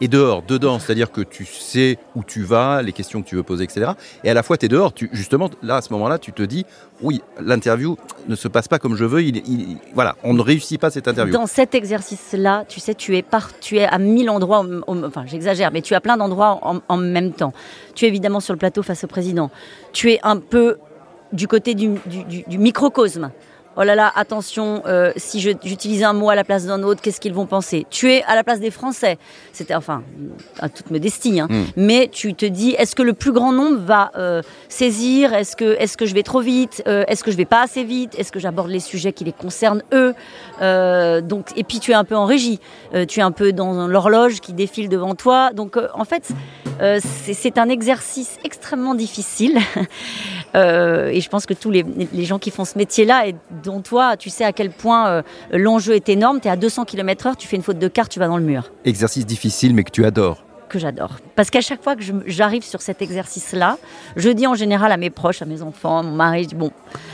et 0.00 0.08
dehors, 0.08 0.42
dedans, 0.42 0.78
c'est-à-dire 0.78 1.12
que 1.12 1.20
tu 1.20 1.44
sais 1.44 1.98
où 2.16 2.24
tu 2.24 2.42
vas, 2.42 2.82
les 2.82 2.92
questions 2.92 3.22
que 3.22 3.28
tu 3.28 3.36
veux 3.36 3.42
poser, 3.42 3.64
etc. 3.64 3.92
Et 4.24 4.30
à 4.30 4.34
la 4.34 4.42
fois, 4.42 4.56
tu 4.56 4.66
es 4.66 4.68
dehors, 4.68 4.92
tu, 4.92 5.08
justement, 5.12 5.50
là, 5.62 5.76
à 5.76 5.82
ce 5.82 5.92
moment-là, 5.92 6.18
tu 6.18 6.32
te 6.32 6.42
dis, 6.42 6.66
oui, 7.00 7.22
l'interview 7.40 7.96
ne 8.28 8.34
se 8.34 8.48
passe 8.48 8.68
pas 8.68 8.78
comme 8.78 8.96
je 8.96 9.04
veux, 9.04 9.22
il, 9.22 9.78
voilà, 9.94 10.16
on 10.24 10.34
ne 10.34 10.42
réussit 10.42 10.80
pas 10.80 10.90
cette 10.90 11.06
interview. 11.06 11.32
Dans 11.32 11.46
cet 11.46 11.74
exercice-là, 11.74 12.64
tu 12.68 12.80
sais, 12.80 12.94
tu 12.94 13.16
es, 13.16 13.22
par, 13.22 13.58
tu 13.60 13.78
es 13.78 13.84
à 13.84 13.98
mille 13.98 14.30
endroits, 14.30 14.66
enfin, 14.88 15.24
j'exagère, 15.26 15.70
mais 15.72 15.82
tu 15.82 15.94
as 15.94 16.00
plein 16.00 16.16
d'endroits 16.16 16.82
en, 16.88 16.96
même 16.96 17.32
temps. 17.32 17.52
Tu 17.94 18.04
es 18.04 18.08
évidemment 18.08 18.40
sur 18.40 18.52
le 18.52 18.58
plateau 18.58 18.82
face 18.82 19.04
au 19.04 19.08
président. 19.08 19.50
Tu 19.92 20.12
es 20.12 20.20
un 20.22 20.38
peu 20.38 20.78
du 21.32 21.48
côté 21.48 21.74
du 21.74 21.90
microcosme 22.48 23.30
oh 23.76 23.82
là 23.82 23.94
là, 23.94 24.12
attention, 24.14 24.82
euh, 24.86 25.12
si 25.16 25.40
j'utilise 25.40 26.02
un 26.02 26.12
mot 26.12 26.30
à 26.30 26.34
la 26.34 26.44
place 26.44 26.66
d'un 26.66 26.82
autre, 26.82 27.00
qu'est-ce 27.00 27.20
qu'ils 27.20 27.34
vont 27.34 27.46
penser? 27.46 27.86
Tu 27.90 28.12
es 28.12 28.22
à 28.24 28.34
la 28.34 28.44
place 28.44 28.60
des 28.60 28.70
Français. 28.70 29.18
C'était, 29.52 29.74
enfin, 29.74 30.02
à 30.58 30.68
toute 30.68 30.90
modestie, 30.90 31.40
hein. 31.40 31.48
Hmm. 31.50 31.64
mais 31.76 32.08
tu 32.10 32.34
te 32.34 32.46
dis, 32.46 32.70
est-ce 32.72 32.94
que 32.94 33.02
le 33.02 33.12
plus 33.12 33.32
grand 33.32 33.52
nombre 33.52 33.78
va 33.78 34.10
euh, 34.16 34.42
saisir? 34.68 35.32
Est-ce 35.34 35.56
que, 35.56 35.76
est 35.78 35.94
que 35.96 36.06
je 36.06 36.14
vais 36.14 36.22
trop 36.22 36.40
vite? 36.40 36.82
Euh, 36.88 37.04
Est-ce 37.06 37.22
que 37.22 37.30
je 37.30 37.36
vais 37.36 37.44
pas 37.44 37.62
assez 37.62 37.84
vite? 37.84 38.18
Est-ce 38.18 38.32
que 38.32 38.40
j'aborde 38.40 38.70
les 38.70 38.80
sujets 38.80 39.12
qui 39.12 39.24
les 39.24 39.32
concernent 39.32 39.82
eux? 39.92 40.14
Donc, 41.22 41.46
Et 41.56 41.64
puis 41.64 41.78
tu 41.78 41.92
es 41.92 41.94
un 41.94 42.04
peu 42.04 42.16
en 42.16 42.24
régie. 42.24 42.58
tu 43.08 43.20
es 43.20 43.22
un 43.22 43.32
peu 43.32 43.52
dans 43.52 43.86
l'horloge 43.86 44.40
qui 44.40 44.52
défile 44.52 44.88
devant 44.88 45.14
toi. 45.14 45.52
Donc, 45.52 45.78
en 45.94 46.04
fait, 46.04 46.28
c'est 47.00 47.58
un 47.58 47.68
exercice 47.68 48.38
extrêmement 48.44 48.94
difficile. 48.94 49.58
et 50.54 51.20
je 51.20 51.28
pense 51.28 51.46
que 51.46 51.54
tous 51.54 51.70
les, 51.70 51.84
les 52.12 52.24
gens 52.24 52.38
qui 52.38 52.50
font 52.50 52.64
ce 52.64 52.78
métier-là, 52.78 53.26
et 53.28 53.34
dont 53.62 53.80
toi, 53.80 54.16
tu 54.16 54.30
sais 54.30 54.44
à 54.44 54.52
quel 54.52 54.70
point 54.70 55.08
euh, 55.08 55.22
l'enjeu 55.50 55.94
est 55.94 56.08
énorme. 56.08 56.40
Tu 56.40 56.48
es 56.48 56.50
à 56.50 56.56
200 56.56 56.84
km/h, 56.84 57.36
tu 57.36 57.48
fais 57.48 57.56
une 57.56 57.62
faute 57.62 57.78
de 57.78 57.88
carte, 57.88 58.10
tu 58.10 58.18
vas 58.18 58.28
dans 58.28 58.36
le 58.36 58.44
mur. 58.44 58.70
Exercice 58.84 59.26
difficile, 59.26 59.74
mais 59.74 59.84
que 59.84 59.90
tu 59.90 60.04
adores. 60.04 60.44
Que 60.68 60.78
j'adore. 60.78 61.18
Parce 61.36 61.50
qu'à 61.50 61.60
chaque 61.60 61.82
fois 61.82 61.94
que 61.94 62.02
j'arrive 62.26 62.64
sur 62.64 62.82
cet 62.82 63.02
exercice-là, 63.02 63.78
je 64.16 64.30
dis 64.30 64.46
en 64.46 64.54
général 64.54 64.92
à 64.92 64.96
mes 64.96 65.10
proches, 65.10 65.42
à 65.42 65.44
mes 65.44 65.62
enfants, 65.62 65.98
à 65.98 66.02
mon 66.02 66.12
mari, 66.12 66.48
bon, 66.54 66.70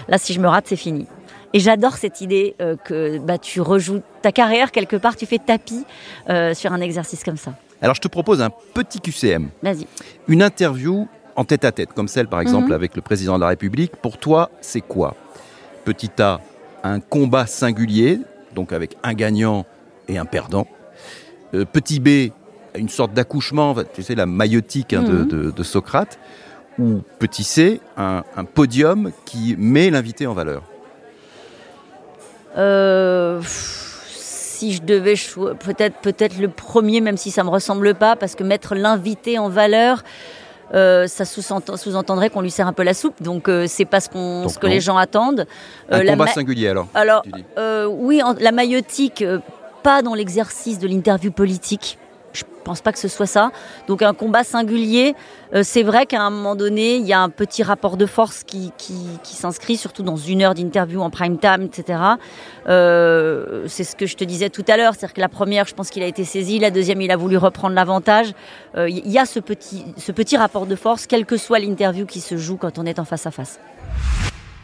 là, 0.09 0.19
si 0.19 0.33
je 0.33 0.41
me 0.41 0.49
rate, 0.49 0.67
c'est 0.69 0.77
fini. 0.77 1.07
Et 1.53 1.59
j'adore 1.59 1.97
cette 1.97 2.21
idée 2.21 2.55
euh, 2.61 2.77
que 2.77 3.19
bah, 3.19 3.39
tu 3.39 3.61
rejoues 3.61 4.03
ta 4.23 4.31
carrière 4.31 4.71
quelque 4.71 4.97
part, 4.97 5.17
tu 5.17 5.27
fais 5.27 5.39
tapis 5.39 5.85
euh, 6.29 6.55
sur 6.55 6.73
un 6.73 6.81
exercice 6.81 7.25
comme 7.25 7.37
ça. 7.37 7.55
Alors 7.83 7.95
je 7.95 8.01
te 8.01 8.09
propose 8.09 8.43
un 8.43 8.51
petit 8.75 9.01
QCM. 9.01 9.51
Vas-y. 9.63 9.87
Une 10.29 10.43
interview 10.43 11.09
en 11.37 11.45
tête 11.45 11.65
à 11.65 11.73
tête, 11.73 11.93
comme 11.95 12.09
celle 12.09 12.29
par 12.29 12.41
exemple 12.41 12.69
mhm. 12.69 12.73
avec 12.73 12.97
le 12.97 13.03
président 13.03 13.37
de 13.37 13.41
la 13.41 13.49
République. 13.49 13.97
Pour 13.97 14.19
toi, 14.19 14.51
c'est 14.61 14.83
quoi? 14.83 15.17
Petit 15.85 16.11
A, 16.19 16.41
un 16.85 17.01
combat 17.01 17.47
singulier, 17.47 18.21
donc 18.55 18.73
avec 18.73 18.97
un 19.03 19.15
gagnant 19.15 19.65
et 20.09 20.19
un 20.19 20.27
perdant. 20.27 20.67
Euh, 21.55 21.65
petit 21.65 22.01
B, 22.01 22.33
une 22.77 22.89
sorte 22.89 23.15
d'accouchement, 23.15 23.75
tu 23.95 24.03
sais, 24.03 24.15
la 24.15 24.27
maïotique 24.27 24.93
hein, 24.93 25.03
mhm. 25.03 25.53
de, 25.53 25.63
Socrate. 25.63 26.19
Ou 26.79 27.03
petit 27.19 27.45
C, 27.45 27.81
un, 27.97 28.23
podium 28.55 29.11
qui 29.27 29.55
met 29.59 29.91
l'invité 29.91 30.27
en 30.27 30.33
valeur. 30.33 30.63
Euh, 32.57 33.43
si 34.61 34.75
je 34.75 34.83
devais 34.83 35.15
peut-être 35.59 35.97
peut-être 36.03 36.39
le 36.39 36.49
premier, 36.49 37.01
même 37.01 37.17
si 37.17 37.31
ça 37.31 37.45
me 37.45 37.49
ressemble 37.49 37.95
pas, 37.95 38.15
parce 38.15 38.35
que 38.35 38.45
mettre 38.45 38.75
l'invité 38.75 39.39
en 39.39 39.49
valeur, 39.49 40.03
euh, 40.75 41.07
ça 41.07 41.25
sous-entendrait 41.25 42.29
qu'on 42.29 42.43
lui 42.43 42.51
sert 42.51 42.67
un 42.67 42.75
peu 42.75 42.83
la 42.83 42.93
soupe. 42.93 43.23
Donc 43.23 43.49
euh, 43.49 43.65
c'est 43.67 43.87
pas 43.87 44.01
ce, 44.01 44.11
ce 44.11 44.59
que 44.59 44.67
les 44.67 44.81
gens 44.81 44.99
attendent. 44.99 45.47
Euh, 45.91 46.01
un 46.01 46.07
combat 46.07 46.27
singulier 46.27 46.69
alors. 46.69 46.89
Alors 46.95 47.23
oui, 47.89 48.21
la 48.39 48.53
maïotique, 48.53 49.25
pas 49.83 50.03
dans 50.03 50.15
l'exercice 50.15 50.79
de 50.79 50.87
l'interview 50.87 51.33
politique. 51.33 51.99
Je 52.61 52.65
pense 52.65 52.83
pas 52.83 52.93
que 52.93 52.99
ce 52.99 53.09
soit 53.09 53.27
ça. 53.27 53.53
Donc 53.89 54.03
un 54.03 54.13
combat 54.13 54.45
singulier, 54.45 55.15
euh, 55.55 55.63
c'est 55.65 55.83
vrai 55.83 56.05
qu'à 56.05 56.21
un 56.21 56.29
moment 56.29 56.55
donné, 56.55 56.97
il 56.97 57.07
y 57.07 57.13
a 57.15 57.21
un 57.21 57.31
petit 57.31 57.63
rapport 57.63 57.97
de 57.97 58.05
force 58.05 58.45
qui, 58.45 58.71
qui, 58.77 58.95
s'inscrit, 59.25 59.79
surtout 59.79 60.03
dans 60.03 60.17
une 60.17 60.43
heure 60.43 60.53
d'interview 60.53 61.01
en 61.01 61.09
prime 61.09 61.39
time, 61.39 61.63
etc. 61.63 61.99
Euh, 62.69 63.65
c'est 63.67 63.85
ce 63.85 63.97
que 63.97 64.05
je 64.05 64.15
te 64.15 64.25
disais 64.25 64.51
tout 64.51 64.65
à 64.69 64.77
l'heure, 64.77 64.95
c'est-à-dire 64.95 65.15
que 65.15 65.21
la 65.23 65.31
première, 65.31 65.67
je 65.67 65.75
pense 65.75 65.89
qu'il 65.89 66.03
a 66.03 66.07
été 66.07 66.25
saisi, 66.25 66.59
la 66.59 66.71
deuxième, 66.71 67.01
il 67.01 67.11
a 67.11 67.17
voulu 67.17 67.39
reprendre 67.39 67.75
l'avantage. 67.75 68.35
Euh, 68.77 68.91
il 68.91 69.11
y 69.11 69.19
a 69.19 69.25
ce 69.25 69.41
petit, 69.41 69.87
ce 69.97 70.13
petit 70.13 70.37
rapport 70.37 70.67
de 70.67 70.77
force, 70.77 71.07
quelle 71.07 71.25
que 71.25 71.39
soit 71.39 71.61
l'interview 71.61 72.05
qui 72.05 72.21
se 72.21 72.37
joue 72.37 72.59
quand 72.59 72.79
on 72.79 72.85
est 72.85 72.99
en 72.99 73.07
face 73.07 73.27
à 73.27 73.31
face. 73.31 73.59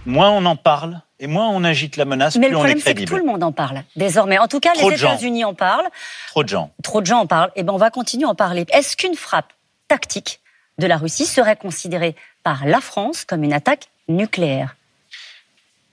Moins 0.06 0.30
on 0.30 0.44
en 0.46 0.56
parle, 0.56 1.02
et 1.18 1.26
moins 1.26 1.48
on 1.48 1.64
agite 1.64 1.96
la 1.96 2.04
menace, 2.04 2.36
Mais 2.36 2.46
plus 2.46 2.56
on 2.56 2.64
est 2.64 2.74
crédible. 2.74 2.76
Mais 2.76 2.80
le 2.80 2.84
problème, 2.84 2.96
c'est 2.96 3.04
que 3.04 3.10
tout 3.10 3.26
le 3.26 3.30
monde 3.30 3.42
en 3.42 3.52
parle 3.52 3.82
désormais. 3.96 4.38
En 4.38 4.48
tout 4.48 4.60
cas, 4.60 4.72
les 4.74 4.94
États-Unis 4.94 5.44
en 5.44 5.54
parlent. 5.54 5.88
Trop 6.28 6.44
de 6.44 6.48
gens. 6.48 6.70
Trop 6.82 7.00
de 7.00 7.06
gens 7.06 7.18
en 7.18 7.26
parlent. 7.26 7.50
Et 7.56 7.60
eh 7.60 7.62
ben, 7.64 7.72
on 7.72 7.78
va 7.78 7.90
continuer 7.90 8.24
à 8.24 8.28
en 8.28 8.34
parler. 8.34 8.66
Est-ce 8.70 8.96
qu'une 8.96 9.14
frappe 9.14 9.52
tactique 9.88 10.40
de 10.78 10.86
la 10.86 10.96
Russie 10.96 11.26
serait 11.26 11.56
considérée 11.56 12.14
par 12.42 12.66
la 12.66 12.80
France 12.80 13.24
comme 13.24 13.42
une 13.42 13.52
attaque 13.52 13.88
nucléaire? 14.08 14.76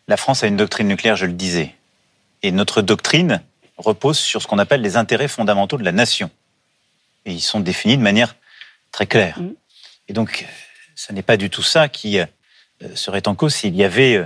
La 0.08 0.17
France 0.17 0.43
a 0.43 0.48
une 0.48 0.58
doctrine 0.58 0.88
nucléaire, 0.88 1.15
je 1.15 1.25
le 1.25 1.34
disais. 1.34 1.74
Et 2.43 2.51
notre 2.51 2.82
doctrine 2.82 3.41
repose 3.77 4.20
sur 4.20 4.41
ce 4.41 4.48
qu'on 4.48 4.60
appelle 4.60 4.82
les 4.82 4.98
intérêts 4.98 5.27
fondamentaux 5.27 5.77
de 5.77 5.84
la 5.84 5.91
nation. 5.91 6.29
Et 7.25 7.32
ils 7.32 7.41
sont 7.41 7.62
définis 7.62 7.98
de 7.98 8.03
manière 8.03 8.36
très 8.91 9.08
claire. 9.08 9.39
Mm. 9.39 9.53
Et 10.10 10.13
donc, 10.13 10.46
ce 10.96 11.13
n'est 11.13 11.22
pas 11.22 11.38
du 11.38 11.50
tout 11.50 11.63
ça 11.63 11.88
qui 11.88 12.20
euh, 12.20 12.25
serait 12.96 13.28
en 13.28 13.36
cause 13.36 13.54
s'il 13.54 13.75
y 13.75 13.84
avait, 13.84 14.18
euh, 14.18 14.25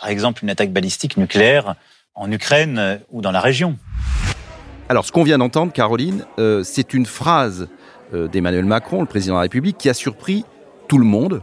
par 0.00 0.10
exemple, 0.10 0.42
une 0.42 0.50
attaque 0.50 0.72
balistique 0.72 1.16
nucléaire 1.16 1.74
en 2.14 2.30
Ukraine 2.30 2.78
euh, 2.78 2.96
ou 3.10 3.20
dans 3.20 3.32
la 3.32 3.40
région. 3.40 3.78
Alors, 4.88 5.04
ce 5.04 5.10
qu'on 5.10 5.24
vient 5.24 5.38
d'entendre, 5.38 5.72
Caroline, 5.72 6.24
euh, 6.38 6.62
c'est 6.62 6.94
une 6.94 7.06
phrase 7.06 7.68
euh, 8.14 8.28
d'Emmanuel 8.28 8.64
Macron, 8.64 9.00
le 9.00 9.06
président 9.06 9.34
de 9.34 9.38
la 9.38 9.42
République, 9.42 9.78
qui 9.78 9.88
a 9.88 9.94
surpris 9.94 10.44
tout 10.86 10.98
le 10.98 11.04
monde, 11.04 11.42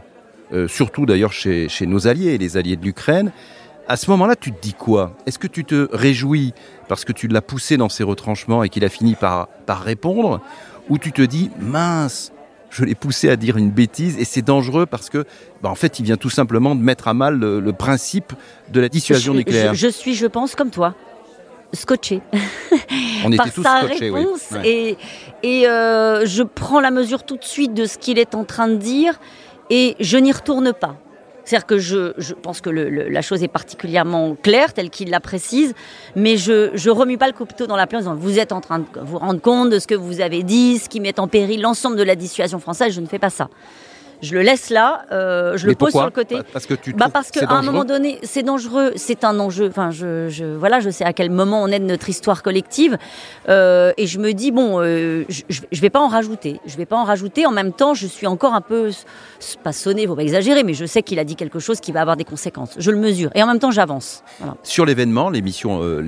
euh, 0.52 0.66
surtout 0.66 1.04
d'ailleurs 1.04 1.32
chez, 1.32 1.68
nos 1.82 2.06
alliés, 2.06 2.38
les 2.38 2.56
alliés 2.56 2.76
de 2.76 2.84
l'Ukraine. 2.84 3.32
À 3.86 3.98
ce 3.98 4.10
moment-là, 4.12 4.34
tu 4.34 4.50
te 4.50 4.62
dis 4.62 4.72
quoi? 4.72 5.14
Est-ce 5.26 5.38
que 5.38 5.46
tu 5.46 5.66
te 5.66 5.88
réjouis 5.92 6.54
parce 6.88 7.04
que 7.04 7.12
tu 7.12 7.28
l'as 7.28 7.42
poussé 7.42 7.76
dans 7.76 7.90
ses 7.90 8.02
retranchements 8.02 8.62
et 8.62 8.70
qu'il 8.70 8.82
a 8.82 8.88
fini 8.88 9.14
par 9.14 9.48
répondre? 9.68 10.40
Ou 10.88 10.96
tu 10.96 11.12
te 11.12 11.20
dis, 11.20 11.50
mince, 11.60 12.32
je 12.74 12.84
l'ai 12.84 12.94
poussé 12.96 13.28
à 13.30 13.36
dire 13.36 13.56
une 13.56 13.70
bêtise 13.70 14.18
et 14.18 14.24
c'est 14.24 14.42
dangereux 14.42 14.84
parce 14.84 15.08
que, 15.08 15.24
bah, 15.62 15.70
en 15.70 15.74
fait, 15.76 16.00
il 16.00 16.04
vient 16.04 16.16
tout 16.16 16.30
simplement 16.30 16.74
de 16.74 16.82
mettre 16.82 17.06
à 17.06 17.14
mal 17.14 17.38
le, 17.38 17.60
le 17.60 17.72
principe 17.72 18.32
de 18.70 18.80
la 18.80 18.88
dissuasion 18.88 19.32
je, 19.32 19.38
nucléaire. 19.38 19.74
Je, 19.74 19.86
je 19.86 19.92
suis, 19.92 20.14
je 20.14 20.26
pense, 20.26 20.56
comme 20.56 20.70
toi, 20.70 20.94
scotché. 21.72 22.20
On 23.24 23.28
était 23.28 23.36
par 23.36 23.52
tous 23.52 23.62
sa 23.62 23.82
scotchés, 23.82 24.10
oui. 24.10 24.20
réponse 24.20 24.50
Ouais. 24.50 24.68
et, 24.68 24.96
et 25.42 25.68
euh, 25.68 26.26
je 26.26 26.42
prends 26.42 26.80
la 26.80 26.90
mesure 26.90 27.22
tout 27.22 27.36
de 27.36 27.44
suite 27.44 27.74
de 27.74 27.86
ce 27.86 27.96
qu'il 27.96 28.18
est 28.18 28.34
en 28.34 28.44
train 28.44 28.68
de 28.68 28.76
dire 28.76 29.20
et 29.70 29.96
je 30.00 30.16
n'y 30.18 30.32
retourne 30.32 30.72
pas. 30.72 30.96
C'est-à-dire 31.44 31.66
que 31.66 31.78
je, 31.78 32.32
pense 32.34 32.60
que 32.60 32.70
la 32.70 33.22
chose 33.22 33.42
est 33.42 33.48
particulièrement 33.48 34.36
claire, 34.42 34.72
telle 34.72 34.90
qu'il 34.90 35.10
la 35.10 35.20
précise, 35.20 35.74
mais 36.16 36.36
je 36.36 36.70
je 36.74 36.90
remue 36.90 37.18
pas 37.18 37.26
le 37.26 37.32
couteau 37.32 37.66
dans 37.66 37.76
la 37.76 37.86
plaie 37.86 37.98
en 37.98 38.00
disant 38.00 38.14
vous 38.14 38.38
êtes 38.38 38.52
en 38.52 38.60
train 38.60 38.80
de 38.80 38.84
vous 39.02 39.18
rendre 39.18 39.40
compte 39.40 39.70
de 39.70 39.78
ce 39.78 39.86
que 39.86 39.94
vous 39.94 40.20
avez 40.20 40.42
dit, 40.42 40.78
ce 40.78 40.88
qui 40.88 41.00
met 41.00 41.18
en 41.20 41.28
péril 41.28 41.60
l'ensemble 41.60 41.96
de 41.96 42.02
la 42.02 42.16
dissuasion 42.16 42.58
française. 42.58 42.92
Je 42.92 43.00
ne 43.00 43.06
fais 43.06 43.18
pas 43.18 43.30
ça. 43.30 43.48
Je 44.22 44.34
le 44.34 44.42
laisse 44.42 44.70
là, 44.70 45.04
euh, 45.12 45.56
je 45.56 45.66
Mais 45.66 45.72
le 45.72 45.76
pose 45.76 45.90
sur 45.90 46.04
le 46.04 46.10
côté. 46.10 46.38
Parce 46.52 46.66
que 46.66 46.74
tu 46.74 46.92
Bah 46.92 47.08
parce 47.12 47.30
qu'à 47.30 47.50
un 47.50 47.62
moment 47.62 47.84
donné, 47.84 48.18
c'est 48.22 48.42
dangereux, 48.42 48.92
c'est 48.96 49.24
un 49.24 49.38
enjeu. 49.38 49.68
Enfin, 49.68 49.90
je, 49.90 50.28
je, 50.28 50.44
voilà, 50.44 50.80
je 50.80 50.90
sais 50.90 51.04
à 51.04 51.12
quel 51.12 51.30
moment 51.30 51.62
on 51.62 51.68
est 51.68 51.80
de 51.80 51.84
notre 51.84 52.08
histoire 52.08 52.42
collective, 52.42 52.98
euh, 53.48 53.92
et 53.96 54.06
je 54.06 54.18
me 54.18 54.32
dis 54.32 54.50
bon, 54.50 54.80
euh, 54.80 55.24
je, 55.28 55.42
je 55.70 55.80
vais 55.80 55.90
pas 55.90 56.00
en 56.00 56.08
rajouter. 56.08 56.60
Je 56.66 56.76
vais 56.76 56.86
pas 56.86 56.96
en 56.96 57.04
rajouter. 57.04 57.46
En 57.46 57.52
même 57.52 57.72
temps, 57.72 57.94
je 57.94 58.06
suis 58.06 58.26
encore 58.26 58.54
un 58.54 58.60
peu 58.60 58.90
pas 59.62 59.72
sonné, 59.72 60.06
faut 60.06 60.16
pas 60.16 60.22
exagérer, 60.22 60.62
mais 60.62 60.74
je 60.74 60.86
sais 60.86 61.02
qu'il 61.02 61.18
a 61.18 61.24
dit 61.24 61.36
quelque 61.36 61.58
chose 61.58 61.80
qui 61.80 61.92
va 61.92 62.00
avoir 62.00 62.16
des 62.16 62.24
conséquences. 62.24 62.74
Je 62.78 62.90
le 62.90 62.98
mesure, 62.98 63.30
et 63.34 63.42
en 63.42 63.46
même 63.46 63.58
temps, 63.58 63.70
j'avance. 63.70 64.22
Voilà. 64.38 64.56
Sur 64.62 64.86
l'événement, 64.86 65.30
l'émission 65.30 65.82
euh, 65.82 66.00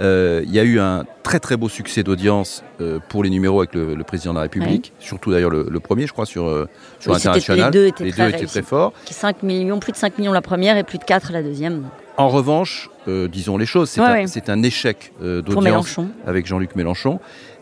Euh, 0.00 0.42
il 0.46 0.52
y 0.54 0.58
a 0.58 0.62
eu 0.64 0.80
un 0.80 1.04
très 1.22 1.40
très 1.40 1.56
beau 1.58 1.68
succès 1.68 2.02
d'audience 2.02 2.64
euh, 2.80 2.98
pour 3.10 3.22
les 3.22 3.28
numéros 3.28 3.60
avec 3.60 3.74
le, 3.74 3.94
le 3.94 4.04
président 4.04 4.32
de 4.32 4.36
la 4.38 4.42
République, 4.42 4.92
surtout 4.98 5.30
d'ailleurs 5.30 5.50
le, 5.50 5.66
le 5.70 5.80
premier, 5.80 6.06
je 6.06 6.12
crois, 6.12 6.24
sur, 6.24 6.46
euh, 6.48 6.66
sur 7.00 7.10
Oui, 7.12 7.18
international. 7.18 7.66
les 7.66 7.70
deux 7.78 7.86
étaient 7.86 8.10
très 8.10 8.28
étaient 8.28 8.36
réussis. 8.38 8.46
très 8.46 8.62
forts. 8.62 8.92
Qui 9.04 9.12
5 9.12 9.42
millions, 9.42 9.78
plus 9.78 9.92
de 9.92 9.98
5 9.98 10.16
millions 10.18 10.32
la 10.32 10.40
première 10.40 10.78
et 10.78 10.84
plus 10.84 10.96
de 10.98 11.04
4 11.04 11.32
la 11.32 11.42
deuxième. 11.42 11.84
En 12.16 12.28
revanche, 12.28 12.88
euh, 13.08 13.28
disons 13.28 13.58
les 13.58 13.66
choses, 13.66 13.90
c'est 13.90 14.00
Ouais, 14.00 14.06
un, 14.06 14.12
ouais. 14.12 14.26
c'est 14.26 14.48
un 14.48 14.62
échec 14.62 15.12
d'audience 15.20 15.96
avec 16.26 16.46
Jean-Luc 16.46 16.76
Mélenchon. 16.76 17.20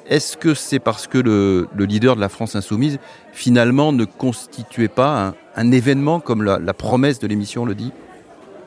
Est-ce 0.09 0.37
que 0.37 0.55
c'est 0.55 0.79
parce 0.79 1.07
que 1.07 1.19
le, 1.19 1.67
le 1.75 1.85
leader 1.85 2.17
de 2.17 2.21
la 2.21 2.29
France 2.29 2.55
insoumise, 2.57 2.99
finalement, 3.33 3.93
ne 3.93 4.05
constituait 4.05 4.89
pas 4.89 5.27
un, 5.27 5.35
un 5.57 5.71
événement 5.73 6.19
comme 6.21 6.43
la, 6.43 6.59
la 6.59 6.73
promesse 6.73 7.19
de 7.19 7.27
l'émission 7.27 7.65
le 7.67 7.75
dit? 7.75 7.93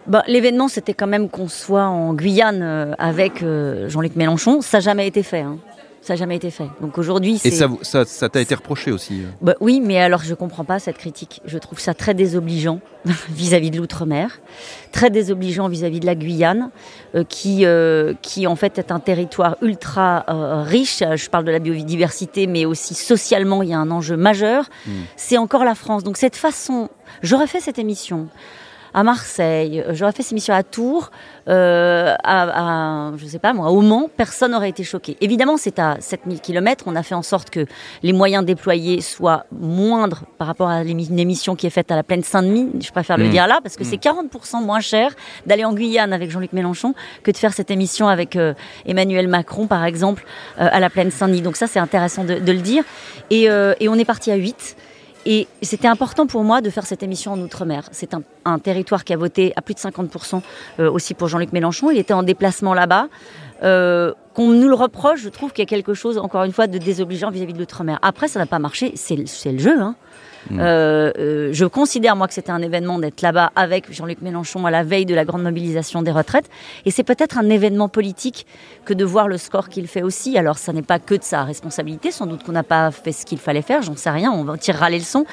Bah, 0.07 0.23
L'événement, 0.27 0.67
c'était 0.67 0.93
quand 0.93 1.07
même 1.07 1.29
qu'on 1.29 1.47
soit 1.47 1.85
en 1.85 2.13
Guyane 2.13 2.61
euh, 2.63 2.93
avec 2.97 3.43
euh, 3.43 3.87
Jean-Luc 3.89 4.15
Mélenchon. 4.15 4.61
Ça 4.61 4.77
n'a 4.77 4.81
jamais 4.81 5.07
été 5.07 5.23
fait. 5.23 5.41
hein. 5.41 5.57
Ça 6.03 6.13
n'a 6.13 6.17
jamais 6.17 6.35
été 6.35 6.49
fait. 6.49 6.65
Donc 6.81 6.97
aujourd'hui. 6.97 7.39
Et 7.45 7.51
ça, 7.51 7.67
vous- 7.67 7.77
ça, 7.83 8.05
ça 8.05 8.27
t'a 8.27 8.41
été 8.41 8.55
reproché 8.55 8.91
aussi. 8.91 9.21
euh. 9.21 9.27
Bah 9.39 9.53
oui, 9.59 9.79
mais 9.79 9.99
alors 9.99 10.23
je 10.23 10.33
comprends 10.33 10.63
pas 10.65 10.79
cette 10.79 10.97
critique. 10.97 11.41
Je 11.45 11.59
trouve 11.59 11.79
ça 11.79 11.93
très 11.93 12.15
désobligeant 12.15 12.79
vis-à-vis 13.29 13.69
de 13.69 13.77
l'outre-mer, 13.77 14.39
très 14.91 15.11
désobligeant 15.11 15.67
vis-à-vis 15.69 15.99
de 15.99 16.07
la 16.07 16.15
Guyane, 16.15 16.71
euh, 17.13 17.23
qui 17.23 17.67
euh, 17.67 18.15
qui 18.23 18.47
en 18.47 18.55
fait 18.55 18.79
est 18.79 18.91
un 18.91 18.99
territoire 18.99 19.57
ultra 19.61 20.25
euh, 20.27 20.63
riche. 20.63 21.03
Je 21.15 21.29
parle 21.29 21.45
de 21.45 21.51
la 21.51 21.59
biodiversité, 21.59 22.47
mais 22.47 22.65
aussi 22.65 22.95
socialement, 22.95 23.61
il 23.61 23.69
y 23.69 23.73
a 23.73 23.77
un 23.77 23.91
enjeu 23.91 24.17
majeur. 24.17 24.65
C'est 25.17 25.37
encore 25.37 25.63
la 25.63 25.75
France. 25.75 26.03
Donc 26.03 26.17
cette 26.17 26.35
façon, 26.35 26.89
j'aurais 27.21 27.45
fait 27.47 27.59
cette 27.59 27.77
émission 27.77 28.27
à 28.93 29.03
Marseille, 29.03 29.81
euh, 29.87 29.93
j'aurais 29.93 30.11
fait 30.11 30.21
cette 30.23 30.33
émission 30.33 30.53
à 30.53 30.63
Tours, 30.63 31.11
euh, 31.47 32.13
à, 32.23 33.07
à, 33.09 33.11
je 33.17 33.25
sais 33.25 33.39
pas 33.39 33.53
moi, 33.53 33.69
au 33.71 33.81
Mans, 33.81 34.09
personne 34.15 34.51
n'aurait 34.51 34.69
été 34.69 34.83
choqué. 34.83 35.17
Évidemment, 35.21 35.57
c'est 35.57 35.79
à 35.79 35.97
7000 35.99 36.41
km, 36.41 36.83
on 36.87 36.95
a 36.95 37.03
fait 37.03 37.15
en 37.15 37.21
sorte 37.21 37.49
que 37.49 37.65
les 38.03 38.13
moyens 38.13 38.45
déployés 38.45 39.01
soient 39.01 39.45
moindres 39.51 40.23
par 40.37 40.47
rapport 40.47 40.69
à 40.69 40.83
l'émi- 40.83 41.07
une 41.09 41.19
émission 41.19 41.55
qui 41.55 41.67
est 41.67 41.71
faite 41.71 41.91
à 41.91 41.95
la 41.95 42.03
plaine 42.03 42.23
Saint-Denis, 42.23 42.69
je 42.81 42.91
préfère 42.91 43.17
le 43.17 43.27
Mm. 43.27 43.31
dire 43.31 43.47
là, 43.47 43.59
parce 43.63 43.75
que 43.77 43.83
c'est 43.83 43.97
40% 43.97 44.61
moins 44.61 44.79
cher 44.81 45.11
d'aller 45.45 45.63
en 45.65 45.73
Guyane 45.73 46.13
avec 46.13 46.29
Jean-Luc 46.31 46.53
Mélenchon 46.53 46.93
que 47.23 47.31
de 47.31 47.37
faire 47.37 47.53
cette 47.53 47.71
émission 47.71 48.07
avec 48.07 48.35
euh, 48.35 48.53
Emmanuel 48.85 49.27
Macron, 49.27 49.67
par 49.67 49.85
exemple, 49.85 50.23
euh, 50.59 50.67
à 50.71 50.79
la 50.79 50.89
plaine 50.89 51.11
Saint-Denis. 51.11 51.41
Donc 51.41 51.55
ça, 51.55 51.67
c'est 51.67 51.79
intéressant 51.79 52.23
de, 52.23 52.35
de 52.35 52.51
le 52.51 52.59
dire. 52.59 52.83
Et, 53.29 53.43
et 53.45 53.87
on 53.89 53.95
est 53.95 54.05
parti 54.05 54.31
à 54.31 54.35
8. 54.35 54.75
Et 55.25 55.47
c'était 55.61 55.87
important 55.87 56.25
pour 56.25 56.43
moi 56.43 56.61
de 56.61 56.69
faire 56.69 56.85
cette 56.85 57.03
émission 57.03 57.33
en 57.33 57.39
Outre-mer. 57.39 57.87
C'est 57.91 58.15
un, 58.45 58.59
territoire 58.59 59.03
qui 59.03 59.13
a 59.13 59.17
voté 59.17 59.53
à 59.55 59.61
plus 59.61 59.75
de 59.75 59.79
50% 59.79 60.41
euh, 60.79 60.91
aussi 60.91 61.13
pour 61.13 61.27
Jean-Luc 61.27 61.53
Mélenchon. 61.53 61.91
Il 61.91 61.97
était 61.97 62.13
en 62.13 62.23
déplacement 62.23 62.73
là-bas. 62.73 63.07
Euh, 63.63 64.13
qu'on 64.33 64.47
nous 64.47 64.67
le 64.67 64.73
reproche, 64.73 65.21
je 65.21 65.29
trouve 65.29 65.51
qu'il 65.51 65.61
y 65.61 65.67
a 65.67 65.69
quelque 65.69 65.93
chose, 65.93 66.17
encore 66.17 66.43
une 66.43 66.51
fois, 66.51 66.65
de 66.65 66.77
désobligeant 66.77 67.29
vis-à-vis 67.29 67.53
de 67.53 67.59
l'outre-mer. 67.59 67.99
Après, 68.01 68.27
ça 68.27 68.39
n'a 68.39 68.45
pas 68.47 68.59
marché, 68.59 68.93
c'est 68.95 69.15
le 69.15 69.59
jeu. 69.59 69.79
Hein. 69.79 69.95
Euh, 70.51 71.11
euh, 71.17 71.49
je 71.51 71.65
considère, 71.65 72.15
moi, 72.15 72.27
que 72.27 72.33
c'était 72.33 72.51
un 72.51 72.61
événement 72.61 72.99
d'être 72.99 73.21
là-bas 73.21 73.51
avec 73.55 73.91
Jean-Luc 73.91 74.21
Mélenchon 74.21 74.65
à 74.65 74.71
la 74.71 74.83
veille 74.83 75.05
de 75.05 75.15
la 75.15 75.25
grande 75.25 75.43
mobilisation 75.43 76.01
des 76.01 76.11
retraites. 76.11 76.49
Et 76.85 76.91
c'est 76.91 77.03
peut-être 77.03 77.37
un 77.37 77.49
événement 77.49 77.89
politique 77.89 78.45
que 78.85 78.93
de 78.93 79.05
voir 79.05 79.27
le 79.27 79.37
score 79.37 79.69
qu'il 79.69 79.87
fait 79.87 80.01
aussi. 80.01 80.37
Alors, 80.37 80.57
ça 80.57 80.73
n'est 80.73 80.81
pas 80.81 80.99
que 80.99 81.15
de 81.15 81.23
sa 81.23 81.43
responsabilité. 81.43 82.11
Sans 82.11 82.25
doute 82.25 82.43
qu'on 82.43 82.51
n'a 82.51 82.63
pas 82.63 82.91
fait 82.91 83.11
ce 83.11 83.25
qu'il 83.25 83.37
fallait 83.37 83.61
faire, 83.61 83.81
j'en 83.81 83.95
sais 83.95 84.09
rien, 84.09 84.31
on 84.31 84.57
tirera 84.57 84.89
les 84.89 84.99
leçons. 84.99 85.25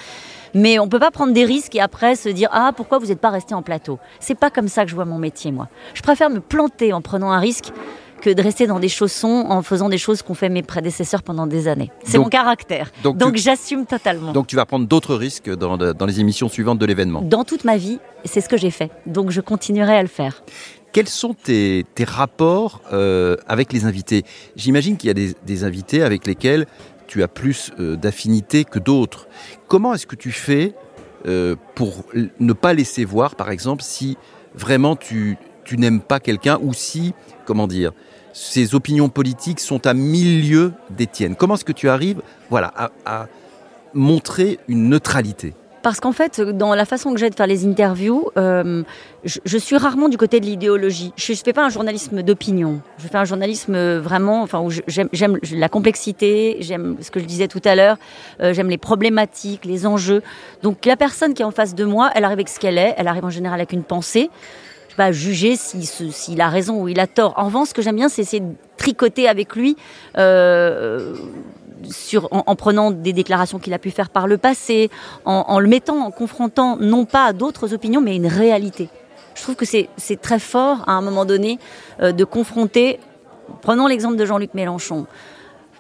Mais 0.54 0.78
on 0.78 0.88
peut 0.88 0.98
pas 0.98 1.10
prendre 1.10 1.32
des 1.32 1.44
risques 1.44 1.74
et 1.74 1.80
après 1.80 2.16
se 2.16 2.28
dire 2.28 2.48
ah 2.52 2.72
pourquoi 2.74 2.98
vous 2.98 3.06
n'êtes 3.06 3.20
pas 3.20 3.30
resté 3.30 3.54
en 3.54 3.62
plateau? 3.62 3.98
C'est 4.20 4.34
pas 4.34 4.50
comme 4.50 4.68
ça 4.68 4.84
que 4.84 4.90
je 4.90 4.94
vois 4.94 5.04
mon 5.04 5.18
métier 5.18 5.52
moi. 5.52 5.68
Je 5.94 6.02
préfère 6.02 6.30
me 6.30 6.40
planter 6.40 6.92
en 6.92 7.02
prenant 7.02 7.30
un 7.30 7.38
risque 7.38 7.72
que 8.20 8.30
de 8.30 8.42
rester 8.42 8.66
dans 8.66 8.80
des 8.80 8.88
chaussons 8.88 9.46
en 9.48 9.62
faisant 9.62 9.88
des 9.88 9.98
choses 9.98 10.22
qu'ont 10.22 10.34
fait 10.34 10.48
mes 10.48 10.62
prédécesseurs 10.62 11.22
pendant 11.22 11.46
des 11.46 11.68
années. 11.68 11.90
C'est 12.04 12.18
mon 12.18 12.28
caractère. 12.28 12.90
donc 13.02 13.36
j'assume 13.36 13.86
totalement. 13.86 14.32
Donc 14.32 14.46
tu 14.46 14.56
vas 14.56 14.66
prendre 14.66 14.86
d'autres 14.86 15.14
risques 15.14 15.50
dans, 15.50 15.76
dans 15.76 16.06
les 16.06 16.20
émissions 16.20 16.48
suivantes 16.48 16.78
de 16.78 16.86
l'événement. 16.86 17.22
Dans 17.22 17.44
toute 17.44 17.64
ma 17.64 17.76
vie, 17.76 17.98
c'est 18.24 18.40
ce 18.40 18.48
que 18.48 18.56
j'ai 18.56 18.70
fait. 18.70 18.90
Donc 19.06 19.30
je 19.30 19.40
continuerai 19.40 19.96
à 19.96 20.02
le 20.02 20.08
faire. 20.08 20.42
Quels 20.92 21.08
sont 21.08 21.34
tes, 21.34 21.84
tes 21.94 22.04
rapports 22.04 22.80
euh, 22.92 23.36
avec 23.46 23.72
les 23.72 23.84
invités? 23.84 24.24
J'imagine 24.56 24.96
qu'il 24.96 25.08
y 25.08 25.10
a 25.10 25.14
des, 25.14 25.34
des 25.46 25.64
invités 25.64 26.02
avec 26.02 26.26
lesquels 26.26 26.66
tu 27.06 27.22
as 27.22 27.28
plus 27.28 27.72
euh, 27.78 27.96
d'affinité 27.96 28.64
que 28.64 28.78
d'autres. 28.78 29.28
Comment 29.66 29.94
est-ce 29.94 30.06
que 30.06 30.16
tu 30.16 30.32
fais 30.32 30.74
euh, 31.26 31.56
pour 31.74 32.04
ne 32.38 32.52
pas 32.52 32.74
laisser 32.74 33.04
voir, 33.04 33.34
par 33.34 33.50
exemple, 33.50 33.82
si 33.82 34.16
vraiment 34.54 34.96
tu, 34.96 35.36
tu 35.64 35.76
n'aimes 35.76 36.00
pas 36.00 36.20
quelqu'un 36.20 36.58
ou 36.62 36.72
si, 36.72 37.12
comment 37.44 37.66
dire, 37.66 37.92
ses 38.32 38.74
opinions 38.74 39.08
politiques 39.08 39.60
sont 39.60 39.86
à 39.86 39.94
mille 39.94 40.48
lieues 40.48 40.72
des 40.90 41.06
tiennes 41.06 41.36
Comment 41.36 41.54
est-ce 41.54 41.64
que 41.64 41.72
tu 41.72 41.88
arrives 41.88 42.22
voilà, 42.50 42.72
à, 43.04 43.26
montrer 43.94 44.58
une 44.68 44.88
neutralité? 44.88 45.54
Parce 45.82 46.00
qu'en 46.00 46.12
fait, 46.12 46.40
dans 46.40 46.74
la 46.74 46.84
façon 46.84 47.14
que 47.14 47.20
j'ai 47.20 47.30
de 47.30 47.34
faire 47.34 47.46
les 47.46 47.64
interviews, 47.64 48.30
euh, 48.36 48.82
je, 49.24 49.58
suis 49.58 49.76
rarement 49.76 50.08
du 50.08 50.16
côté 50.16 50.40
de 50.40 50.44
l'idéologie. 50.44 51.12
Je 51.16 51.32
ne 51.32 51.36
fais 51.36 51.52
pas 51.52 51.64
un 51.64 51.68
journalisme 51.68 52.22
d'opinion. 52.22 52.80
Je 52.98 53.06
fais 53.06 53.16
un 53.16 53.24
journalisme 53.24 53.74
euh, 53.74 54.00
vraiment, 54.00 54.42
enfin, 54.42 54.60
où 54.60 54.70
j'aime 54.70 55.38
la 55.52 55.68
complexité, 55.68 56.56
j'aime 56.60 56.96
ce 57.00 57.10
que 57.10 57.20
je 57.20 57.24
disais 57.24 57.46
tout 57.46 57.62
à 57.64 57.76
l'heure, 57.76 57.96
euh, 58.40 58.52
j'aime 58.52 58.68
les 58.68 58.76
problématiques, 58.76 59.64
les 59.64 59.86
enjeux. 59.86 60.22
Donc 60.62 60.84
la 60.84 60.96
personne 60.96 61.32
qui 61.32 61.42
est 61.42 61.46
en 61.46 61.52
face 61.52 61.74
de 61.76 61.84
moi, 61.84 62.10
elle 62.14 62.24
arrive 62.24 62.38
avec 62.38 62.48
ce 62.48 62.58
qu'elle 62.58 62.76
est, 62.76 62.94
elle 62.98 63.08
arrive 63.08 63.24
en 63.24 63.30
général 63.30 63.60
avec 63.60 63.72
une 63.72 63.84
pensée. 63.84 64.30
Pas 64.98 65.12
juger 65.12 65.54
s'il 65.54 65.86
si, 65.86 66.10
s'il 66.10 66.40
a 66.40 66.48
raison 66.48 66.82
ou 66.82 66.88
il 66.88 66.98
a 66.98 67.06
tort. 67.06 67.32
En 67.36 67.44
revanche, 67.44 67.68
ce 67.68 67.74
que 67.74 67.82
j'aime 67.82 67.94
bien, 67.94 68.08
c'est 68.08 68.22
essayer 68.22 68.40
de 68.40 68.52
tricoter 68.76 69.28
avec 69.28 69.54
lui. 69.54 69.76
Euh, 70.16 71.14
en, 72.32 72.42
en 72.44 72.56
prenant 72.56 72.90
des 72.90 73.12
déclarations 73.12 73.60
qu'il 73.60 73.72
a 73.74 73.78
pu 73.78 73.92
faire 73.92 74.10
par 74.10 74.26
le 74.26 74.38
passé, 74.38 74.90
en, 75.24 75.60
le 75.60 75.68
mettant, 75.68 76.04
en 76.04 76.10
confrontant 76.10 76.76
non 76.76 77.04
pas 77.04 77.26
à 77.26 77.32
d'autres 77.32 77.74
opinions, 77.74 78.00
mais 78.00 78.10
à 78.10 78.14
une 78.14 78.26
réalité. 78.26 78.88
Je 79.36 79.42
trouve 79.44 79.54
que 79.54 79.64
c'est 79.64 79.88
c'est 79.96 80.20
très 80.20 80.40
fort 80.40 80.82
à 80.88 80.94
un 80.94 81.00
moment 81.00 81.24
donné 81.24 81.60
euh, 82.02 82.10
de 82.10 82.24
confronter. 82.24 82.98
Prenons 83.62 83.86
l'exemple 83.86 84.16
de 84.16 84.26
Jean-Luc 84.26 84.52
Mélenchon. 84.54 85.06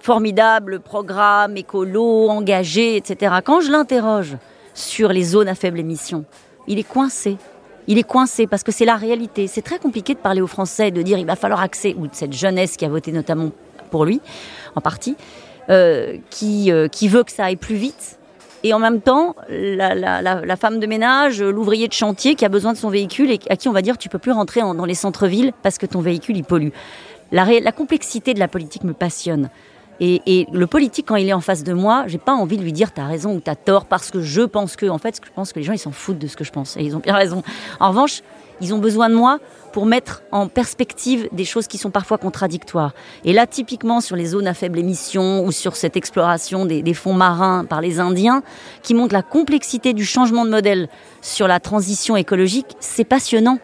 Formidable 0.00 0.78
programme 0.78 1.56
écolo, 1.56 2.28
engagé, 2.28 2.94
etc. 2.94 3.34
Quand 3.44 3.60
je 3.62 3.72
l'interroge 3.72 4.36
sur 4.74 5.08
les 5.08 5.24
zones 5.24 5.48
à 5.48 5.56
faible 5.56 5.80
émission, 5.80 6.24
il 6.68 6.78
est 6.78 6.88
coincé. 6.88 7.36
Il 7.88 7.96
est 7.96 8.04
coincé 8.04 8.46
parce 8.46 8.62
que 8.62 8.70
c'est 8.70 8.84
la 8.84 8.96
réalité. 8.96 9.46
C'est 9.46 9.62
très 9.62 9.78
compliqué 9.78 10.12
de 10.12 10.18
parler 10.18 10.42
aux 10.42 10.46
Français 10.46 10.90
de 10.90 11.00
dire 11.00 11.18
il 11.18 11.24
va 11.26 11.36
falloir 11.36 11.62
accès, 11.62 11.96
ou 11.98 12.06
de 12.06 12.14
cette 12.14 12.34
jeunesse 12.34 12.76
qui 12.76 12.84
a 12.84 12.88
voté 12.88 13.12
notamment 13.12 13.50
pour 13.90 14.04
lui, 14.04 14.20
en 14.76 14.82
partie, 14.82 15.16
euh, 15.70 16.18
qui, 16.28 16.70
euh, 16.70 16.88
qui 16.88 17.08
veut 17.08 17.24
que 17.24 17.32
ça 17.32 17.46
aille 17.46 17.56
plus 17.56 17.76
vite. 17.76 18.18
Et 18.62 18.74
en 18.74 18.78
même 18.78 19.00
temps, 19.00 19.36
la, 19.48 20.56
femme 20.56 20.80
de 20.80 20.86
ménage, 20.86 21.42
l'ouvrier 21.42 21.88
de 21.88 21.92
chantier 21.94 22.34
qui 22.34 22.44
a 22.44 22.50
besoin 22.50 22.74
de 22.74 22.78
son 22.78 22.90
véhicule 22.90 23.30
et 23.30 23.38
à 23.48 23.56
qui 23.56 23.68
on 23.68 23.72
va 23.72 23.82
dire 23.82 23.96
tu 23.96 24.08
peux 24.08 24.18
plus 24.18 24.32
rentrer 24.32 24.62
en, 24.62 24.74
dans 24.74 24.84
les 24.84 24.94
centres-villes 24.94 25.52
parce 25.62 25.78
que 25.78 25.86
ton 25.86 26.00
véhicule 26.00 26.36
il 26.36 26.44
pollue. 26.44 26.70
La 27.30 27.72
complexité 27.72 28.34
de 28.34 28.40
la 28.40 28.48
politique 28.48 28.84
me 28.84 28.92
passionne. 28.92 29.48
Et, 30.00 30.22
et 30.26 30.46
le 30.52 30.66
politique, 30.66 31.06
quand 31.08 31.16
il 31.16 31.28
est 31.28 31.32
en 31.32 31.40
face 31.40 31.64
de 31.64 31.72
moi, 31.72 32.04
j'ai 32.06 32.18
pas 32.18 32.32
envie 32.34 32.56
de 32.56 32.62
lui 32.62 32.72
dire 32.72 32.92
t'as 32.92 33.06
raison 33.06 33.34
ou 33.34 33.40
t'as 33.40 33.56
tort 33.56 33.86
parce 33.86 34.10
que 34.10 34.20
je 34.20 34.42
pense 34.42 34.76
que. 34.76 34.86
En 34.86 34.98
fait, 34.98 35.20
je 35.24 35.30
pense 35.34 35.52
que 35.52 35.58
les 35.58 35.64
gens 35.64 35.72
ils 35.72 35.78
s'en 35.78 35.92
foutent 35.92 36.18
de 36.18 36.26
ce 36.26 36.36
que 36.36 36.44
je 36.44 36.52
pense 36.52 36.76
et 36.76 36.82
ils 36.82 36.96
ont 36.96 37.00
bien 37.00 37.14
raison. 37.14 37.42
En 37.80 37.88
revanche, 37.88 38.22
ils 38.60 38.74
ont 38.74 38.78
besoin 38.78 39.08
de 39.08 39.14
moi 39.14 39.38
pour 39.72 39.86
mettre 39.86 40.22
en 40.32 40.48
perspective 40.48 41.28
des 41.32 41.44
choses 41.44 41.68
qui 41.68 41.78
sont 41.78 41.90
parfois 41.90 42.18
contradictoires. 42.18 42.92
Et 43.24 43.32
là, 43.32 43.46
typiquement 43.46 44.00
sur 44.00 44.16
les 44.16 44.26
zones 44.26 44.46
à 44.46 44.54
faible 44.54 44.78
émission 44.78 45.44
ou 45.44 45.52
sur 45.52 45.76
cette 45.76 45.96
exploration 45.96 46.64
des, 46.64 46.82
des 46.82 46.94
fonds 46.94 47.12
marins 47.12 47.64
par 47.64 47.80
les 47.80 48.00
Indiens, 48.00 48.42
qui 48.82 48.94
montre 48.94 49.14
la 49.14 49.22
complexité 49.22 49.92
du 49.92 50.04
changement 50.04 50.44
de 50.44 50.50
modèle 50.50 50.88
sur 51.22 51.46
la 51.46 51.60
transition 51.60 52.16
écologique, 52.16 52.66
c'est 52.80 53.04
passionnant. 53.04 53.58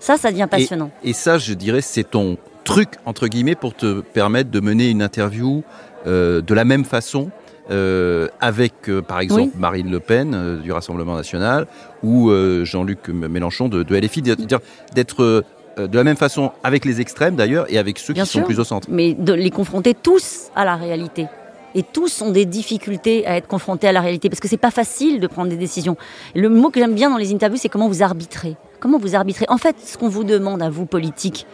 Ça, 0.00 0.16
ça 0.16 0.30
devient 0.30 0.48
passionnant. 0.50 0.90
Et, 1.02 1.10
et 1.10 1.12
ça, 1.12 1.38
je 1.38 1.52
dirais, 1.54 1.80
c'est 1.80 2.04
ton 2.04 2.38
truc, 2.68 2.90
entre 3.06 3.26
guillemets, 3.28 3.54
pour 3.54 3.74
te 3.74 4.00
permettre 4.00 4.50
de 4.50 4.60
mener 4.60 4.90
une 4.90 5.02
interview 5.02 5.62
euh, 6.06 6.42
de 6.42 6.54
la 6.54 6.64
même 6.64 6.84
façon 6.84 7.30
euh, 7.70 8.28
avec, 8.40 8.88
euh, 8.88 9.00
par 9.02 9.20
exemple, 9.20 9.50
Oui. 9.54 9.58
Marine 9.58 9.90
Le 9.90 10.00
Pen 10.00 10.34
euh, 10.34 10.56
du 10.58 10.70
Rassemblement 10.72 11.16
National 11.16 11.66
ou 12.02 12.30
Jean-Luc 12.64 13.08
Mélenchon 13.08 13.68
de, 13.68 13.82
de 13.82 13.96
LFI, 13.96 14.22
d'être 14.22 15.44
de 15.78 15.96
la 15.96 16.04
même 16.04 16.16
façon 16.16 16.52
avec 16.62 16.84
les 16.84 17.00
extrêmes 17.00 17.36
d'ailleurs 17.36 17.66
et 17.72 17.78
avec 17.78 17.98
ceux 17.98 18.12
Bien 18.12 18.24
qui 18.24 18.30
sûr. 18.30 18.40
sont 18.40 18.46
plus 18.46 18.60
au 18.60 18.64
centre. 18.64 18.88
mais 18.90 19.14
de 19.14 19.32
les 19.32 19.50
confronter 19.50 19.94
tous 19.94 20.50
à 20.54 20.64
la 20.64 20.76
réalité. 20.76 21.26
Et 21.74 21.82
tous 21.82 22.22
ont 22.22 22.30
des 22.30 22.46
difficultés 22.46 23.26
à 23.26 23.36
être 23.36 23.46
confrontés 23.48 23.88
à 23.88 23.92
la 23.92 24.00
réalité 24.00 24.28
parce 24.28 24.40
que 24.40 24.48
c'est 24.48 24.56
pas 24.56 24.70
facile 24.70 25.20
de 25.20 25.26
prendre 25.26 25.50
des 25.50 25.56
décisions. 25.56 25.96
Le 26.34 26.48
mot 26.48 26.70
que 26.70 26.80
j'aime 26.80 26.94
bien 26.94 27.10
dans 27.10 27.18
les 27.18 27.32
interviews, 27.32 27.58
c'est 27.58 27.68
comment 27.68 27.88
vous 27.88 28.02
arbitrez. 28.02 28.56
Comment 28.80 28.98
vous 28.98 29.14
arbitrez 29.14 29.44
En 29.48 29.58
fait, 29.58 29.76
ce 29.84 29.98
qu'on 29.98 30.08
vous 30.08 30.24
demande 30.24 30.62
à 30.62 30.70
vous, 30.70 30.86
politiques, 30.86 31.46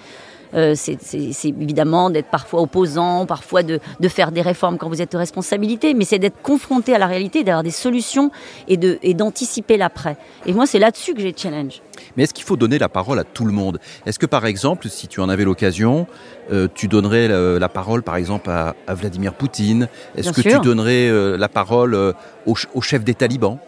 c'est 0.74 0.98
c'est- 1.02 1.48
évidemment 1.48 2.10
d'être 2.10 2.28
parfois 2.30 2.60
opposant, 2.62 3.26
parfois 3.26 3.62
de, 3.62 3.80
de 4.00 4.08
faire 4.08 4.30
des 4.32 4.42
réformes 4.42 4.78
quand 4.78 4.88
vous 4.88 5.02
êtes 5.02 5.12
de 5.12 5.16
responsabilité, 5.18 5.94
mais 5.94 6.04
c'est 6.04 6.18
d'être 6.18 6.40
confronté 6.42 6.94
à 6.94 6.98
la 6.98 7.06
réalité, 7.06 7.42
d'avoir 7.44 7.62
des 7.64 7.70
solutions 7.70 8.30
et 8.68 9.14
d'anticiper 9.14 9.76
l'après. 9.76 10.16
Et 10.46 10.52
moi, 10.52 10.66
c'est 10.66 10.78
là-dessus 10.78 11.14
que 11.14 11.20
j'ai 11.20 11.34
challenge. 11.36 11.82
Mais 12.16 12.24
est-ce 12.24 12.34
qu'il 12.34 12.44
faut 12.44 12.56
donner 12.56 12.78
la 12.78 12.88
parole 12.88 13.18
à 13.18 13.24
tout 13.24 13.44
le 13.44 13.52
monde? 13.52 13.80
Est-ce 14.06 14.18
que 14.18 14.26
par 14.26 14.46
exemple, 14.46 14.88
si 14.88 15.08
tu 15.08 15.20
en 15.20 15.28
avais 15.28 15.44
l'occasion, 15.44 16.06
euh, 16.52 16.68
tu 16.72 16.88
donnerais 16.88 17.28
la, 17.28 17.58
la 17.58 17.68
parole 17.68 18.02
par 18.02 18.16
exemple 18.16 18.50
à, 18.50 18.74
à 18.86 18.94
Vladimir 18.94 19.34
Poutine? 19.34 19.88
Est-ce 20.16 20.32
que 20.32 20.42
sûr. 20.42 20.60
tu 20.60 20.68
donnerais 20.68 21.08
euh, 21.08 21.36
la 21.36 21.48
parole 21.48 21.94
euh, 21.94 22.12
au, 22.46 22.54
ch- 22.56 22.68
au 22.74 22.80
chef 22.80 23.02
des 23.04 23.14
talibans? 23.14 23.58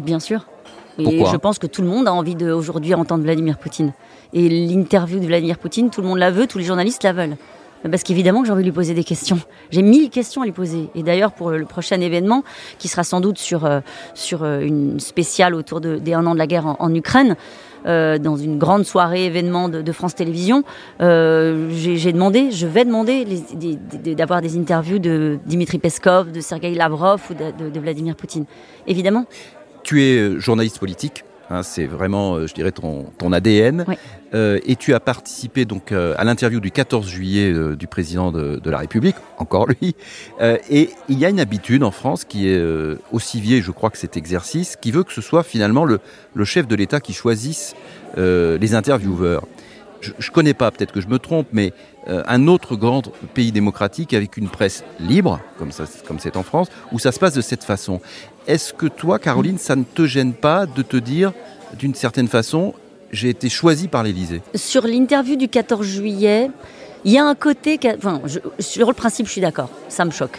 Bien 0.00 0.20
sûr. 0.20 0.46
Et 0.98 1.04
Pourquoi? 1.04 1.30
je 1.32 1.36
pense 1.36 1.58
que 1.58 1.66
tout 1.66 1.82
le 1.82 1.88
monde 1.88 2.06
a 2.08 2.12
envie 2.12 2.36
aujourd'hui 2.44 2.94
entendre 2.94 3.22
Vladimir 3.24 3.56
Poutine. 3.58 3.92
Et 4.32 4.48
l'interview 4.48 5.18
de 5.18 5.26
Vladimir 5.26 5.58
Poutine, 5.58 5.90
tout 5.90 6.02
le 6.02 6.08
monde 6.08 6.18
la 6.18 6.30
veut, 6.30 6.46
tous 6.46 6.58
les 6.58 6.64
journalistes 6.64 7.02
la 7.02 7.12
veulent. 7.12 7.36
Parce 7.88 8.02
qu'évidemment 8.02 8.42
que 8.42 8.46
j'ai 8.46 8.52
envie 8.52 8.62
de 8.62 8.68
lui 8.68 8.74
poser 8.74 8.92
des 8.92 9.04
questions. 9.04 9.38
J'ai 9.70 9.82
mille 9.82 10.10
questions 10.10 10.42
à 10.42 10.44
lui 10.44 10.52
poser. 10.52 10.90
Et 10.94 11.02
d'ailleurs, 11.02 11.32
pour 11.32 11.50
le 11.50 11.64
prochain 11.64 12.00
événement, 12.00 12.44
qui 12.78 12.88
sera 12.88 13.04
sans 13.04 13.20
doute 13.20 13.38
sur, 13.38 13.64
euh, 13.64 13.80
sur 14.14 14.42
euh, 14.42 14.60
une 14.60 15.00
spéciale 15.00 15.54
autour 15.54 15.80
de, 15.80 15.96
des 15.96 16.12
un 16.12 16.26
an 16.26 16.34
de 16.34 16.38
la 16.38 16.46
guerre 16.46 16.76
en, 16.78 16.94
Ukraine, 16.94 17.36
euh, 17.86 18.18
dans 18.18 18.36
une 18.36 18.58
grande 18.58 18.84
soirée 18.84 19.24
événement 19.24 19.70
de, 19.70 19.92
France 19.92 20.14
Télévisions, 20.14 20.62
j'ai 21.00 22.12
demandé, 22.12 22.50
je 22.50 22.66
vais 22.66 22.84
demander 22.84 23.26
d'avoir 24.14 24.42
des 24.42 24.58
interviews 24.58 24.98
de 24.98 25.38
Dimitri 25.46 25.78
Peskov, 25.78 26.30
de 26.30 26.40
Sergei 26.40 26.74
Lavrov 26.74 27.22
ou 27.30 27.34
de, 27.34 27.80
Vladimir 27.80 28.14
Poutine. 28.14 28.44
Évidemment. 28.86 29.24
Tu 29.82 30.02
es 30.02 30.38
journaliste 30.38 30.78
politique, 30.78 31.24
hein, 31.50 31.62
c'est 31.62 31.86
vraiment, 31.86 32.36
euh, 32.36 32.46
je 32.46 32.54
dirais, 32.54 32.72
ton, 32.72 33.06
ton 33.18 33.32
ADN. 33.32 33.84
Oui. 33.86 33.96
Euh, 34.32 34.60
et 34.64 34.76
tu 34.76 34.94
as 34.94 35.00
participé 35.00 35.64
donc 35.64 35.90
euh, 35.90 36.14
à 36.16 36.24
l'interview 36.24 36.60
du 36.60 36.70
14 36.70 37.08
juillet 37.08 37.52
euh, 37.52 37.74
du 37.74 37.86
président 37.88 38.30
de, 38.30 38.56
de 38.56 38.70
la 38.70 38.78
République, 38.78 39.16
encore 39.38 39.66
lui. 39.66 39.94
Et 40.40 40.90
il 41.08 41.18
y 41.18 41.24
a 41.24 41.28
une 41.28 41.40
habitude 41.40 41.82
en 41.82 41.90
France 41.90 42.24
qui 42.24 42.48
est 42.48 42.62
aussi 43.12 43.40
vieille, 43.40 43.62
je 43.62 43.70
crois 43.70 43.90
que 43.90 43.98
cet 43.98 44.16
exercice, 44.16 44.76
qui 44.76 44.90
veut 44.90 45.04
que 45.04 45.12
ce 45.12 45.20
soit 45.20 45.42
finalement 45.42 45.84
le, 45.84 46.00
le 46.34 46.44
chef 46.44 46.66
de 46.66 46.74
l'État 46.74 47.00
qui 47.00 47.12
choisisse 47.12 47.74
les 48.16 48.74
intervieweurs. 48.74 49.46
Je, 50.00 50.12
je 50.18 50.30
connais 50.30 50.54
pas, 50.54 50.70
peut-être 50.70 50.92
que 50.92 51.00
je 51.00 51.08
me 51.08 51.18
trompe, 51.18 51.48
mais 51.52 51.72
un 52.06 52.46
autre 52.46 52.76
grand 52.76 53.02
pays 53.34 53.52
démocratique 53.52 54.14
avec 54.14 54.36
une 54.36 54.48
presse 54.48 54.84
libre, 54.98 55.40
comme 55.58 55.72
ça, 55.72 55.84
comme 56.06 56.18
c'est 56.18 56.36
en 56.36 56.42
France, 56.42 56.68
où 56.92 56.98
ça 56.98 57.12
se 57.12 57.18
passe 57.18 57.34
de 57.34 57.42
cette 57.42 57.64
façon. 57.64 58.00
Est-ce 58.46 58.72
que 58.72 58.86
toi, 58.86 59.18
Caroline, 59.18 59.58
ça 59.58 59.76
ne 59.76 59.84
te 59.84 60.06
gêne 60.06 60.32
pas 60.32 60.66
de 60.66 60.82
te 60.82 60.96
dire, 60.96 61.32
d'une 61.78 61.94
certaine 61.94 62.28
façon, 62.28 62.74
j'ai 63.12 63.28
été 63.28 63.48
choisi 63.48 63.88
par 63.88 64.02
l'Élysée? 64.02 64.42
Sur 64.54 64.86
l'interview 64.86 65.36
du 65.36 65.48
14 65.48 65.86
juillet, 65.86 66.50
il 67.04 67.12
y 67.12 67.18
a 67.18 67.24
un 67.24 67.34
côté. 67.34 67.78
sur 68.58 68.88
le 68.88 68.94
principe, 68.94 69.26
je 69.26 69.32
suis 69.32 69.40
d'accord. 69.40 69.70
Ça 69.88 70.04
me 70.04 70.10
choque. 70.10 70.38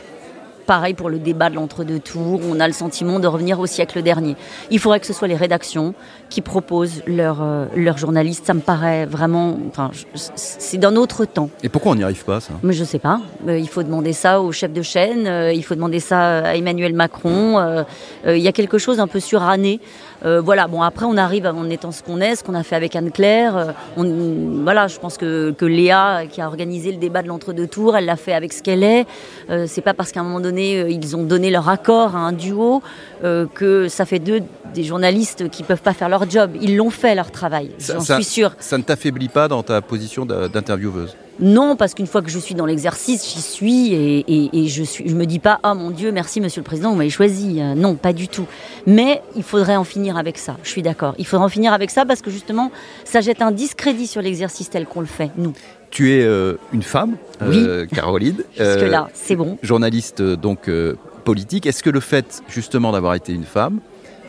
Pareil 0.72 0.94
pour 0.94 1.10
le 1.10 1.20
débat 1.20 1.50
de 1.50 1.56
l'entre-deux 1.56 2.00
tours, 2.00 2.40
on 2.50 2.62
a 2.62 2.66
le 2.66 2.72
sentiment 2.74 3.20
de 3.20 3.28
revenir 3.28 3.60
au 3.60 3.66
siècle 3.66 4.02
dernier. 4.02 4.38
Il 4.70 4.80
faudrait 4.80 5.02
que 5.02 5.06
ce 5.06 5.12
soit 5.12 5.28
les 5.28 5.36
rédactions 5.36 5.94
qui 6.30 6.40
proposent 6.40 7.04
leurs 7.06 7.42
euh, 7.42 7.66
leurs 7.76 7.98
journalistes. 7.98 8.46
Ça 8.46 8.54
me 8.54 8.62
paraît 8.62 9.06
vraiment. 9.06 9.58
Enfin, 9.68 9.92
c'est 10.16 10.78
d'un 10.78 10.96
autre 10.96 11.26
temps. 11.26 11.50
Et 11.62 11.68
pourquoi 11.68 11.92
on 11.92 11.96
n'y 11.96 12.06
arrive 12.06 12.24
pas, 12.24 12.40
ça? 12.40 12.54
Mais 12.64 12.72
je 12.72 12.86
sais 12.86 13.00
pas. 13.00 13.20
Euh, 13.50 13.60
il 13.60 13.68
faut 13.68 13.84
demander 13.84 14.14
ça 14.14 14.40
au 14.40 14.54
chef 14.54 14.72
de 14.72 14.82
chaîne. 14.82 15.28
euh, 15.28 15.52
il 15.52 15.62
faut 15.66 15.76
demander 15.76 16.00
ça 16.00 16.20
à 16.52 16.56
Emmanuel 16.56 16.94
Macron. 16.94 17.60
euh, 17.60 17.84
euh, 18.26 18.38
il 18.38 18.42
y 18.42 18.48
a 18.48 18.54
quelque 18.54 18.78
chose 18.78 19.02
un 19.02 19.08
peu 19.08 19.20
suranné. 19.20 19.82
Euh, 20.26 20.42
voilà. 20.42 20.68
Bon, 20.68 20.82
après, 20.82 21.06
on 21.06 21.18
arrive 21.18 21.46
en 21.46 21.70
étant 21.70 21.92
ce 21.92 22.04
qu'on 22.04 22.20
est, 22.22 22.36
ce 22.36 22.44
qu'on 22.44 22.54
a 22.56 22.64
fait 22.64 22.76
avec 22.76 22.96
Anne 22.96 23.12
Claire. 23.12 23.56
euh, 23.58 23.66
on, 23.98 24.64
voilà. 24.64 24.88
Je 24.88 25.00
pense 25.00 25.18
que, 25.18 25.52
que 25.52 25.66
Léa, 25.66 26.24
qui 26.30 26.42
a 26.42 26.48
organisé 26.48 26.92
le 26.92 26.98
débat 26.98 27.22
de 27.22 27.28
l'entre-deux 27.28 27.68
tours, 27.68 27.96
elle 27.98 28.06
l'a 28.06 28.16
fait 28.16 28.34
avec 28.34 28.54
ce 28.54 28.62
qu'elle 28.62 28.84
est. 28.84 29.06
Euh, 29.50 29.66
c'est 29.68 29.82
pas 29.82 29.94
parce 29.94 30.12
qu'à 30.12 30.20
un 30.20 30.24
moment 30.24 30.40
donné, 30.40 30.80
euh, 30.80 30.90
ils 30.90 31.16
ont 31.16 31.24
donné 31.24 31.50
leur 31.50 31.70
accord 31.70 32.16
à 32.16 32.20
un 32.20 32.32
duo 32.34 32.82
euh, 33.24 33.46
que 33.54 33.88
ça 33.88 34.06
fait 34.06 34.20
d'eux 34.20 34.42
des 34.74 34.84
journalistes 34.84 35.50
qui 35.50 35.64
peuvent 35.64 35.82
pas 35.82 35.94
faire 35.94 36.08
leur 36.10 36.30
job. 36.30 36.52
Ils 36.62 36.78
l'ont 36.78 36.90
fait 36.92 37.14
leur 37.16 37.32
travail. 37.32 37.72
Ça- 37.78 37.96
J'en 37.96 38.16
suis 38.16 38.24
sûre. 38.24 38.52
Ça 38.60 38.78
ne 38.78 38.84
t'affaiblit 38.84 39.28
pas 39.28 39.48
dans 39.48 39.64
ta 39.64 39.82
position 39.82 40.26
d'intervieweuse? 40.26 41.16
Non, 41.42 41.76
parce 41.76 41.94
qu'une 41.94 42.08
fois 42.08 42.22
que 42.22 42.30
je 42.30 42.38
suis 42.40 42.54
dans 42.56 42.66
l'exercice, 42.66 43.34
j'y 43.34 43.42
suis 43.42 43.94
et, 43.94 44.20
et, 44.20 44.50
et 44.64 44.68
je 44.68 44.84
suis, 44.84 45.10
je 45.10 45.16
me 45.16 45.26
dis 45.26 45.40
pas, 45.40 45.60
ah 45.64 45.74
mon 45.74 45.90
Dieu, 45.90 46.12
merci 46.12 46.40
Monsieur 46.40 46.62
le 46.62 46.66
Président, 46.66 46.92
vous 46.92 46.96
m'avez 46.98 47.10
choisi. 47.10 47.60
Euh, 47.60 47.74
non, 47.74 47.96
pas 47.96 48.14
du 48.14 48.28
tout. 48.28 48.46
Mais 48.86 49.22
il 49.36 49.44
faudrait 49.44 49.76
en 49.76 49.84
finir 49.84 50.18
avec 50.18 50.38
ça. 50.38 50.58
Je 50.64 50.70
suis 50.70 50.82
d'accord. 50.84 51.16
Il 51.18 51.26
faudrait 51.26 51.46
en 51.46 51.50
finir 51.50 51.74
avec 51.74 51.90
ça 51.90 52.06
parce 52.06 52.22
que 52.22 52.30
justement, 52.30 52.72
ça 53.06 53.22
jette 53.22 53.42
un 53.42 53.52
discrédit 53.52 54.08
sur 54.08 54.22
l'exercice 54.22 54.70
tel 54.70 54.86
qu'on 54.86 55.02
le 55.02 55.08
fait, 55.08 55.32
nous. 55.38 55.54
Tu 55.90 56.14
es 56.14 56.24
euh, 56.24 56.56
une 56.72 56.84
femme, 56.84 57.18
euh, 57.42 57.86
Caroline. 57.86 58.38
Jusque 58.52 58.62
euh, 58.62 58.88
là, 58.90 59.10
c'est 59.14 59.36
bon. 59.36 59.58
journaliste 59.62 60.22
euh, 60.22 60.36
donc 60.38 60.70
euh, 60.70 60.96
politique. 61.26 61.66
Est-ce 61.66 61.84
que 61.84 61.90
le 61.90 62.00
fait 62.00 62.42
justement 62.48 62.92
d'avoir 62.92 63.14
été 63.16 63.34
une 63.34 63.44
femme, 63.44 63.80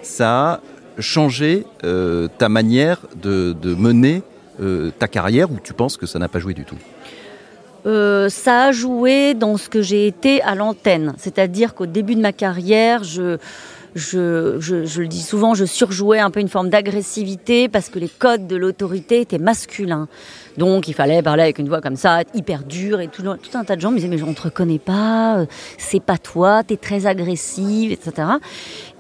ça 0.03 0.53
a 0.55 0.61
changé 0.99 1.65
euh, 1.85 2.29
ta 2.39 2.49
manière 2.49 2.99
de, 3.23 3.55
de 3.61 3.75
mener 3.75 4.23
euh, 4.63 4.91
ta 4.99 5.09
carrière 5.09 5.51
ou 5.51 5.59
tu 5.63 5.73
penses 5.75 5.97
que 5.97 6.07
ça 6.07 6.19
n'a 6.19 6.29
pas 6.29 6.39
joué 6.39 6.55
du 6.55 6.65
tout 6.65 6.79
Euh, 7.85 8.29
ça 8.29 8.67
a 8.67 8.73
joué 8.73 9.35
dans 9.35 9.57
ce 9.57 9.69
que 9.69 9.83
j'ai 9.83 10.07
été 10.07 10.41
à 10.43 10.55
l'antenne. 10.55 11.15
C'est-à-dire 11.19 11.75
qu'au 11.75 11.87
début 11.87 12.15
de 12.15 12.21
ma 12.21 12.33
carrière, 12.33 13.03
je, 13.03 13.39
je, 13.97 14.57
je, 14.61 14.85
je 14.85 15.03
le 15.03 15.09
dis 15.09 15.23
souvent, 15.23 15.55
je 15.55 15.65
surjouais 15.65 16.21
un 16.21 16.31
peu 16.31 16.41
une 16.41 16.49
forme 16.49 16.71
d'agressivité 16.71 17.69
parce 17.69 17.89
que 17.89 17.99
les 17.99 18.09
codes 18.09 18.47
de 18.47 18.57
l'autorité 18.57 19.21
étaient 19.21 19.39
masculins. 19.39 20.07
Donc 20.57 20.89
il 20.89 20.95
fallait 20.95 21.23
parler 21.23 21.43
avec 21.43 21.59
une 21.59 21.69
voix 21.69 21.81
comme 21.81 21.97
ça, 21.97 22.23
hyper 22.35 22.65
dure, 22.65 23.01
et 23.01 23.09
tout, 23.09 23.23
un 23.27 23.65
tas 23.65 23.77
de 23.77 23.81
gens 23.81 23.91
me 23.91 23.97
disaient 23.97 24.09
mais 24.09 24.17
ne 24.17 24.33
te 24.33 24.43
reconnais 24.43 24.79
pas, 24.79 25.39
euh, 25.39 25.47
c'est 25.79 26.03
pas 26.03 26.19
toi, 26.19 26.63
t'es 26.63 26.77
très 26.77 27.07
agressive, 27.07 27.93
etc. 27.93 28.29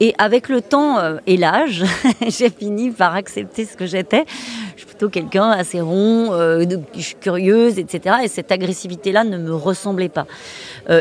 Et 0.00 0.14
avec 0.18 0.48
le 0.48 0.60
temps 0.60 0.98
euh, 0.98 1.18
et 1.26 1.36
l'âge, 1.36 1.84
j'ai 2.26 2.50
fini 2.50 2.90
par 2.90 3.14
accepter 3.14 3.64
ce 3.64 3.76
que 3.76 3.86
j'étais. 3.86 4.24
Je 4.74 4.80
suis 4.80 4.86
plutôt 4.86 5.08
quelqu'un 5.08 5.50
assez 5.50 5.80
rond, 5.80 6.32
euh, 6.32 6.64
je 6.94 7.00
suis 7.00 7.16
curieuse, 7.16 7.78
etc. 7.78 8.16
Et 8.24 8.28
cette 8.28 8.50
agressivité-là 8.50 9.24
ne 9.24 9.38
me 9.38 9.54
ressemblait 9.54 10.08
pas. 10.08 10.26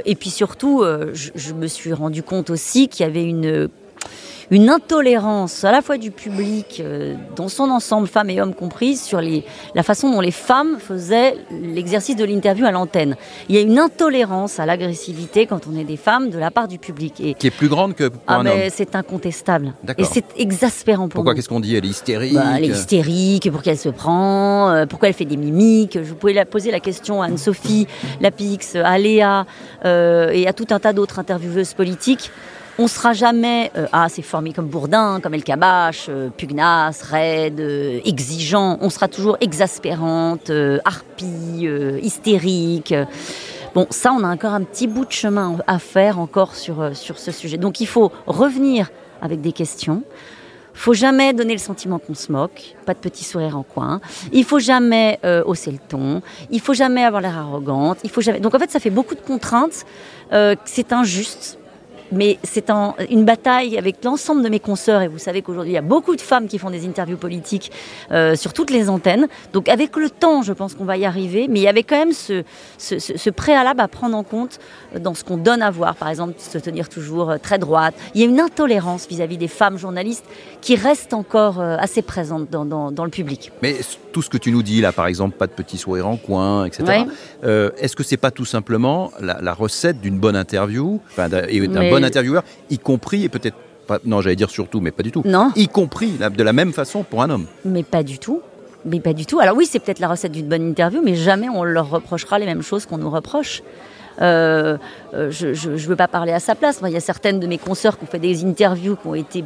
Et 0.05 0.15
puis 0.15 0.29
surtout, 0.29 0.83
je 1.13 1.53
me 1.53 1.67
suis 1.67 1.91
rendu 1.91 2.21
compte 2.23 2.49
aussi 2.49 2.87
qu'il 2.87 3.05
y 3.05 3.09
avait 3.09 3.23
une 3.23 3.69
une 4.51 4.69
intolérance 4.69 5.63
à 5.63 5.71
la 5.71 5.81
fois 5.81 5.97
du 5.97 6.11
public, 6.11 6.81
euh, 6.83 7.15
dans 7.37 7.47
son 7.47 7.69
ensemble, 7.69 8.07
femmes 8.07 8.29
et 8.29 8.41
hommes 8.41 8.53
compris, 8.53 8.97
sur 8.97 9.21
les, 9.21 9.45
la 9.75 9.81
façon 9.81 10.11
dont 10.11 10.19
les 10.19 10.31
femmes 10.31 10.77
faisaient 10.77 11.37
l'exercice 11.63 12.17
de 12.17 12.25
l'interview 12.25 12.65
à 12.65 12.71
l'antenne. 12.71 13.15
Il 13.47 13.55
y 13.55 13.57
a 13.57 13.61
une 13.61 13.79
intolérance 13.79 14.59
à 14.59 14.65
l'agressivité 14.65 15.45
quand 15.45 15.67
on 15.71 15.79
est 15.79 15.85
des 15.85 15.95
femmes 15.95 16.29
de 16.29 16.37
la 16.37 16.51
part 16.51 16.67
du 16.67 16.79
public. 16.79 17.21
Et, 17.21 17.33
qui 17.33 17.47
est 17.47 17.51
plus 17.51 17.69
grande 17.69 17.95
que 17.95 18.09
pour 18.09 18.21
ah 18.27 18.39
un 18.39 18.43
mais 18.43 18.69
C'est 18.69 18.93
incontestable. 18.95 19.73
Et 19.97 20.03
c'est 20.03 20.25
exaspérant 20.37 21.07
pour 21.07 21.19
Pourquoi 21.19 21.33
Qu'est-ce 21.33 21.47
qu'on 21.47 21.61
dit? 21.61 21.75
Elle 21.77 21.85
est 21.85 21.89
hystérique? 21.89 22.33
Bah, 22.33 22.57
Elle 22.57 22.65
est 22.65 22.67
hystérique, 22.67 23.49
pour 23.49 23.61
qu'elle 23.61 23.77
se 23.77 23.89
prend, 23.89 24.69
euh, 24.69 24.85
pourquoi 24.85 25.07
elle 25.07 25.13
fait 25.13 25.23
des 25.23 25.37
mimiques? 25.37 25.97
Je 26.03 26.13
pouvais 26.13 26.33
la 26.33 26.45
poser 26.45 26.71
la 26.71 26.81
question 26.81 27.21
à 27.21 27.27
Anne-Sophie 27.27 27.87
Lapix, 28.19 28.75
à 28.75 28.97
Léa 28.97 29.45
euh, 29.85 30.29
et 30.31 30.45
à 30.45 30.51
tout 30.51 30.67
un 30.71 30.79
tas 30.79 30.91
d'autres 30.91 31.19
intervieweuses 31.19 31.73
politiques. 31.73 32.31
On 32.77 32.87
sera 32.87 33.13
jamais 33.13 33.71
euh, 33.77 33.87
ah 33.91 34.07
c'est 34.09 34.21
formé 34.21 34.53
comme 34.53 34.67
Bourdin, 34.67 35.19
comme 35.21 35.33
El 35.33 35.43
Kabash, 35.43 36.05
euh, 36.09 36.29
pugnace, 36.29 37.01
raide, 37.01 37.59
euh, 37.59 37.99
exigeant. 38.05 38.77
On 38.81 38.89
sera 38.89 39.07
toujours 39.07 39.37
exaspérante, 39.41 40.51
harpie, 40.85 41.67
hystérique. 42.01 42.93
Bon, 43.75 43.87
ça, 43.89 44.13
on 44.13 44.23
a 44.23 44.27
encore 44.27 44.53
un 44.53 44.63
petit 44.63 44.87
bout 44.87 45.05
de 45.05 45.11
chemin 45.11 45.57
à 45.67 45.79
faire 45.79 46.19
encore 46.19 46.55
sur, 46.55 46.95
sur 46.95 47.19
ce 47.19 47.31
sujet. 47.31 47.57
Donc 47.57 47.79
il 47.79 47.87
faut 47.87 48.11
revenir 48.25 48.89
avec 49.21 49.41
des 49.41 49.51
questions. 49.51 50.03
Faut 50.73 50.93
jamais 50.93 51.33
donner 51.33 51.53
le 51.53 51.59
sentiment 51.59 51.99
qu'on 51.99 52.15
se 52.15 52.31
moque, 52.31 52.75
pas 52.85 52.93
de 52.93 52.99
petit 52.99 53.25
sourire 53.25 53.57
en 53.57 53.63
coin. 53.63 53.99
Il 54.31 54.45
faut 54.45 54.59
jamais 54.59 55.19
hausser 55.45 55.71
le 55.71 55.77
ton. 55.77 56.21
Il 56.49 56.61
faut 56.61 56.73
jamais 56.73 57.03
avoir 57.03 57.21
l'air 57.21 57.37
arrogante. 57.37 57.99
Il 58.03 58.09
faut 58.09 58.21
jamais. 58.21 58.39
Donc 58.39 58.55
en 58.55 58.59
fait, 58.59 58.71
ça 58.71 58.79
fait 58.79 58.89
beaucoup 58.89 59.15
de 59.15 59.21
contraintes. 59.21 59.85
c'est 60.65 60.93
injuste 60.93 61.59
mais 62.11 62.37
c'est 62.43 62.69
une 63.09 63.25
bataille 63.25 63.77
avec 63.77 64.03
l'ensemble 64.03 64.43
de 64.43 64.49
mes 64.49 64.59
consoeurs. 64.59 65.01
Et 65.01 65.07
vous 65.07 65.19
savez 65.19 65.41
qu'aujourd'hui, 65.41 65.71
il 65.71 65.75
y 65.75 65.79
a 65.79 65.81
beaucoup 65.81 66.15
de 66.15 66.21
femmes 66.21 66.47
qui 66.47 66.57
font 66.57 66.69
des 66.69 66.85
interviews 66.85 67.17
politiques 67.17 67.71
euh, 68.11 68.35
sur 68.35 68.53
toutes 68.53 68.71
les 68.71 68.89
antennes. 68.89 69.27
Donc, 69.53 69.69
avec 69.69 69.95
le 69.95 70.09
temps, 70.09 70.41
je 70.41 70.53
pense 70.53 70.73
qu'on 70.73 70.85
va 70.85 70.97
y 70.97 71.05
arriver. 71.05 71.47
Mais 71.49 71.59
il 71.59 71.63
y 71.63 71.67
avait 71.67 71.83
quand 71.83 71.97
même 71.97 72.13
ce, 72.13 72.43
ce, 72.77 72.99
ce 72.99 73.29
préalable 73.29 73.81
à 73.81 73.87
prendre 73.87 74.15
en 74.15 74.23
compte 74.23 74.59
dans 74.99 75.13
ce 75.13 75.23
qu'on 75.23 75.37
donne 75.37 75.61
à 75.61 75.71
voir. 75.71 75.95
Par 75.95 76.09
exemple, 76.09 76.33
se 76.37 76.57
tenir 76.57 76.89
toujours 76.89 77.31
euh, 77.31 77.37
très 77.37 77.59
droite. 77.59 77.95
Il 78.13 78.21
y 78.21 78.23
a 78.23 78.27
une 78.27 78.39
intolérance 78.39 79.07
vis-à-vis 79.07 79.37
des 79.37 79.47
femmes 79.47 79.77
journalistes 79.77 80.25
qui 80.61 80.75
reste 80.75 81.13
encore 81.13 81.59
euh, 81.59 81.77
assez 81.79 82.01
présente 82.01 82.49
dans, 82.49 82.65
dans, 82.65 82.91
dans, 82.91 83.05
le 83.05 83.09
public. 83.09 83.51
Mais 83.61 83.77
tout 84.11 84.21
ce 84.21 84.29
que 84.29 84.37
tu 84.37 84.51
nous 84.51 84.63
dis 84.63 84.81
là, 84.81 84.91
par 84.91 85.07
exemple, 85.07 85.37
pas 85.37 85.47
de 85.47 85.53
petits 85.53 85.77
sourires 85.77 86.07
en 86.07 86.17
coin, 86.17 86.65
etc. 86.65 87.05
Euh, 87.43 87.71
Est-ce 87.77 87.95
que 87.95 88.03
c'est 88.03 88.17
pas 88.17 88.31
tout 88.31 88.45
simplement 88.45 89.11
la, 89.19 89.39
la 89.41 89.53
recette 89.53 90.01
d'une 90.01 90.19
bonne 90.19 90.35
interview, 90.35 90.99
et 91.49 91.67
d'un 91.67 91.89
bon 91.89 92.00
intervieweur, 92.03 92.43
y 92.69 92.77
compris 92.77 93.23
et 93.23 93.29
peut-être 93.29 93.55
pas, 93.87 93.99
non, 94.05 94.21
j'allais 94.21 94.35
dire 94.35 94.49
surtout, 94.49 94.79
mais 94.79 94.91
pas 94.91 95.03
du 95.03 95.11
tout. 95.11 95.23
Non. 95.25 95.51
Y 95.55 95.67
compris 95.67 96.11
de 96.11 96.43
la 96.43 96.53
même 96.53 96.73
façon 96.73 97.03
pour 97.03 97.21
un 97.23 97.29
homme. 97.29 97.47
Mais 97.65 97.83
pas 97.83 98.03
du 98.03 98.19
tout. 98.19 98.41
Mais 98.85 98.99
pas 98.99 99.13
du 99.13 99.25
tout. 99.25 99.39
Alors 99.39 99.55
oui, 99.55 99.67
c'est 99.69 99.79
peut-être 99.79 99.99
la 99.99 100.07
recette 100.07 100.31
d'une 100.31 100.47
bonne 100.47 100.67
interview, 100.67 101.01
mais 101.03 101.15
jamais 101.15 101.49
on 101.49 101.63
leur 101.63 101.89
reprochera 101.89 102.39
les 102.39 102.45
mêmes 102.45 102.63
choses 102.63 102.85
qu'on 102.85 102.97
nous 102.97 103.09
reproche. 103.09 103.61
Euh, 104.21 104.77
euh, 105.13 105.31
je 105.31 105.47
ne 105.69 105.77
veux 105.77 105.95
pas 105.95 106.07
parler 106.07 106.31
à 106.31 106.39
sa 106.39 106.53
place. 106.53 106.81
il 106.85 106.91
y 106.91 106.97
a 106.97 107.01
certaines 107.01 107.39
de 107.39 107.47
mes 107.47 107.57
consoeurs 107.57 107.97
qui 107.97 108.03
ont 108.03 108.07
fait 108.07 108.19
des 108.19 108.43
interviews 108.43 108.95
qui 108.95 109.07
ont 109.07 109.15
été 109.15 109.43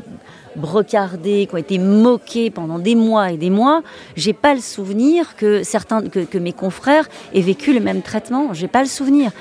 brocardées, 0.55 1.47
qui 1.47 1.53
ont 1.55 1.59
été 1.59 1.77
moquées 1.77 2.49
pendant 2.49 2.79
des 2.79 2.95
mois 2.95 3.31
et 3.31 3.37
des 3.37 3.49
mois. 3.49 3.83
J'ai 4.15 4.33
pas 4.33 4.53
le 4.53 4.61
souvenir 4.61 5.35
que 5.35 5.63
certains, 5.63 6.01
que, 6.01 6.19
que 6.19 6.37
mes 6.37 6.53
confrères 6.53 7.07
aient 7.33 7.41
vécu 7.41 7.73
le 7.73 7.79
même 7.79 8.01
traitement. 8.01 8.53
J'ai 8.53 8.67
pas 8.67 8.81
le 8.81 8.89
souvenir. 8.89 9.31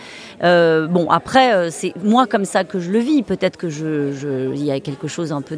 Euh, 0.42 0.86
bon, 0.86 1.08
après, 1.10 1.54
euh, 1.54 1.68
c'est 1.70 1.92
moi 2.02 2.26
comme 2.26 2.44
ça 2.44 2.64
que 2.64 2.80
je 2.80 2.90
le 2.90 2.98
vis. 2.98 3.22
Peut-être 3.22 3.56
que 3.56 3.68
je, 3.68 4.54
y 4.54 4.70
a 4.70 4.80
quelque 4.80 5.08
chose 5.08 5.32
un 5.32 5.42
peu 5.42 5.56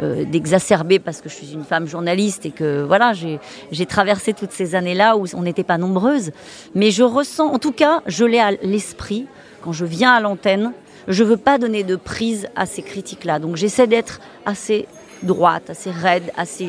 euh, 0.00 0.24
d'exacerbé 0.24 0.98
parce 0.98 1.20
que 1.20 1.28
je 1.28 1.34
suis 1.34 1.52
une 1.52 1.64
femme 1.64 1.86
journaliste 1.86 2.46
et 2.46 2.50
que 2.50 2.82
voilà, 2.82 3.12
j'ai 3.12 3.86
traversé 3.86 4.32
toutes 4.32 4.52
ces 4.52 4.74
années-là 4.74 5.16
où 5.16 5.24
on 5.34 5.42
n'était 5.42 5.64
pas 5.64 5.78
nombreuses. 5.78 6.32
Mais 6.74 6.90
je 6.90 7.02
ressens, 7.02 7.52
en 7.52 7.58
tout 7.58 7.72
cas, 7.72 8.02
je 8.06 8.24
l'ai 8.24 8.38
à 8.38 8.52
l'esprit 8.62 9.26
quand 9.62 9.72
je 9.72 9.84
viens 9.84 10.12
à 10.12 10.20
l'antenne. 10.20 10.72
Je 11.08 11.22
veux 11.22 11.36
pas 11.36 11.58
donner 11.58 11.84
de 11.84 11.96
prise 11.96 12.48
à 12.56 12.66
ces 12.66 12.82
critiques-là. 12.82 13.38
Donc 13.38 13.56
j'essaie 13.56 13.86
d'être 13.86 14.20
assez 14.44 14.88
droite, 15.22 15.70
assez 15.70 15.90
raide, 15.90 16.32
assez, 16.36 16.68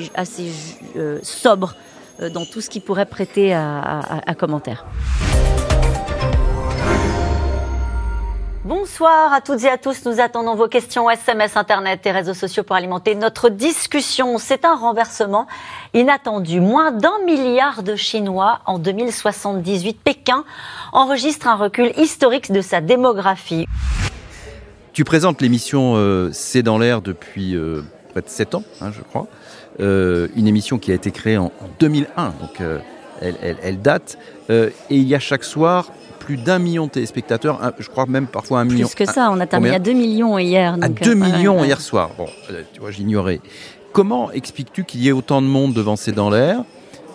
sobre 1.24 1.76
dans 2.34 2.46
tout 2.46 2.62
ce 2.62 2.70
qui 2.70 2.80
pourrait 2.80 3.06
prêter 3.06 3.54
à, 3.54 4.22
à 4.26 4.36
commentaire. 4.36 4.86
Bonsoir 8.68 9.32
à 9.32 9.40
toutes 9.40 9.64
et 9.64 9.70
à 9.70 9.78
tous. 9.78 10.04
Nous 10.06 10.20
attendons 10.20 10.54
vos 10.54 10.68
questions 10.68 11.10
SMS, 11.10 11.56
Internet 11.56 12.06
et 12.06 12.12
réseaux 12.12 12.34
sociaux 12.34 12.64
pour 12.64 12.76
alimenter 12.76 13.16
notre 13.16 13.48
discussion. 13.48 14.38
C'est 14.40 14.66
un 14.66 14.76
renversement 14.76 15.48
inattendu. 15.94 16.60
Moins 16.60 16.92
d'un 16.92 17.18
milliard 17.26 17.82
de 17.82 17.96
Chinois 17.96 18.60
en 18.66 18.78
2078. 18.78 20.02
Pékin 20.04 20.44
enregistre 20.92 21.48
un 21.48 21.56
recul 21.56 21.94
historique 21.96 22.52
de 22.52 22.60
sa 22.60 22.82
démographie. 22.82 23.68
Tu 24.92 25.06
présentes 25.06 25.42
l'émission 25.42 25.94
euh, 25.96 26.32
C'est 26.34 26.62
dans 26.62 26.78
l'air 26.78 27.02
depuis 27.02 27.56
euh, 27.56 27.84
près 28.12 28.22
de 28.22 28.28
7 28.28 28.56
ans, 28.56 28.64
hein, 28.82 28.92
je 28.92 29.02
crois. 29.02 29.28
Euh, 29.80 30.28
une 30.36 30.46
émission 30.46 30.78
qui 30.78 30.92
a 30.92 30.96
été 30.96 31.12
créée 31.12 31.38
en, 31.38 31.54
2001, 31.80 32.34
donc 32.42 32.62
elle, 33.22 33.58
elle, 33.64 33.82
date. 33.82 34.18
et 34.50 34.74
il 34.90 35.08
y 35.08 35.16
a 35.16 35.20
chaque 35.20 35.46
soir 35.46 35.90
plus 36.28 36.36
d'un 36.36 36.60
million 36.60 36.88
de 36.88 36.92
téléspectateurs, 36.92 37.72
je 37.80 37.88
crois 37.88 38.06
même 38.06 38.28
parfois 38.28 38.60
un 38.60 38.66
million. 38.66 38.86
Plus 38.86 39.06
que 39.06 39.10
ça, 39.10 39.30
on 39.32 39.40
a 39.40 39.48
terminé 39.48 39.76
à 39.76 39.80
2 39.80 39.94
millions 39.94 40.38
hier. 40.38 40.76
à 40.82 40.90
2 40.90 41.14
millions 41.14 41.64
hier 41.64 41.80
soir. 41.80 42.10
Bon, 42.18 42.28
euh, 42.52 42.64
tu 42.74 42.82
vois, 42.82 42.92
j'ignorais. 42.92 43.40
Comment 43.94 44.30
expliques-tu 44.34 44.84
qu'il 44.84 45.02
y 45.02 45.08
ait 45.08 45.14
autant 45.14 45.42
de 45.42 45.48
monde 45.48 45.74
devant 45.74 45.96
C'est 45.96 46.12
dans 46.12 46.30
l'air, 46.30 46.66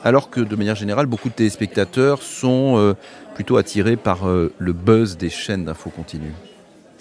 alors 0.03 0.31
que 0.31 0.41
de 0.41 0.57
manière 0.57 0.77
générale, 0.77 1.05
beaucoup 1.05 1.29
de 1.29 1.35
téléspectateurs 1.35 2.23
sont 2.23 2.79
euh, 2.79 2.95
plutôt 3.35 3.59
attirés 3.59 3.97
par 3.97 4.27
euh, 4.27 4.51
le 4.57 4.73
buzz 4.73 5.19
des 5.19 5.29
chaînes 5.29 5.67
d'infos 5.67 5.91
continues 5.91 6.33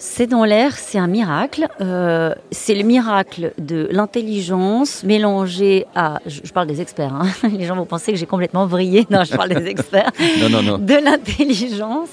c'est 0.04 0.26
dans 0.26 0.44
l'air, 0.44 0.76
c'est 0.76 0.98
un 0.98 1.06
miracle. 1.06 1.68
Euh, 1.80 2.34
c'est 2.50 2.74
le 2.74 2.82
miracle 2.82 3.52
de 3.56 3.86
l'intelligence 3.92 5.04
mélangée 5.04 5.86
à. 5.94 6.18
Je, 6.26 6.50
parle 6.50 6.66
des 6.66 6.80
experts. 6.80 7.14
Hein. 7.14 7.28
Les 7.56 7.66
gens 7.66 7.76
vont 7.76 7.86
penser 7.86 8.10
que 8.10 8.18
j'ai 8.18 8.26
complètement 8.26 8.66
vrillé. 8.66 9.06
Non, 9.10 9.22
je 9.22 9.36
parle 9.36 9.50
des 9.50 9.68
experts. 9.68 10.10
non, 10.40 10.48
non, 10.48 10.60
non. 10.60 10.78
De 10.78 10.94
l'intelligence, 10.94 12.08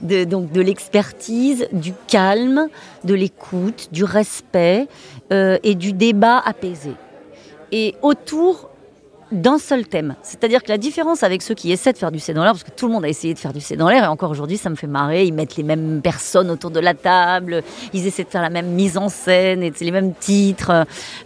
de, 0.00 0.24
donc 0.24 0.50
de 0.50 0.62
l'expertise, 0.62 1.68
du 1.72 1.92
calme, 2.08 2.68
de 3.04 3.12
l'écoute, 3.12 3.90
du 3.92 4.04
respect 4.04 4.88
euh, 5.30 5.58
et 5.62 5.74
du 5.74 5.92
débat 5.92 6.38
apaisé. 6.38 6.92
Et 7.70 7.96
autour 8.00 8.70
d'un 9.32 9.58
seul 9.58 9.86
thème. 9.86 10.14
C'est-à-dire 10.22 10.62
que 10.62 10.68
la 10.68 10.78
différence 10.78 11.22
avec 11.22 11.42
ceux 11.42 11.54
qui 11.54 11.72
essaient 11.72 11.92
de 11.92 11.98
faire 11.98 12.12
du 12.12 12.18
C 12.18 12.32
dans 12.32 12.42
l'air, 12.42 12.52
parce 12.52 12.64
que 12.64 12.70
tout 12.70 12.86
le 12.86 12.92
monde 12.92 13.04
a 13.04 13.08
essayé 13.08 13.34
de 13.34 13.38
faire 13.38 13.52
du 13.52 13.60
C 13.60 13.76
dans 13.76 13.88
l'air, 13.88 14.04
et 14.04 14.06
encore 14.06 14.30
aujourd'hui 14.30 14.56
ça 14.56 14.70
me 14.70 14.76
fait 14.76 14.86
marrer, 14.86 15.24
ils 15.24 15.34
mettent 15.34 15.56
les 15.56 15.62
mêmes 15.62 16.00
personnes 16.02 16.50
autour 16.50 16.70
de 16.70 16.80
la 16.80 16.94
table, 16.94 17.62
ils 17.92 18.06
essaient 18.06 18.24
de 18.24 18.28
faire 18.28 18.42
la 18.42 18.50
même 18.50 18.68
mise 18.68 18.96
en 18.96 19.08
scène, 19.08 19.62
et 19.62 19.72
les 19.80 19.90
mêmes 19.90 20.14
titres. 20.14 20.70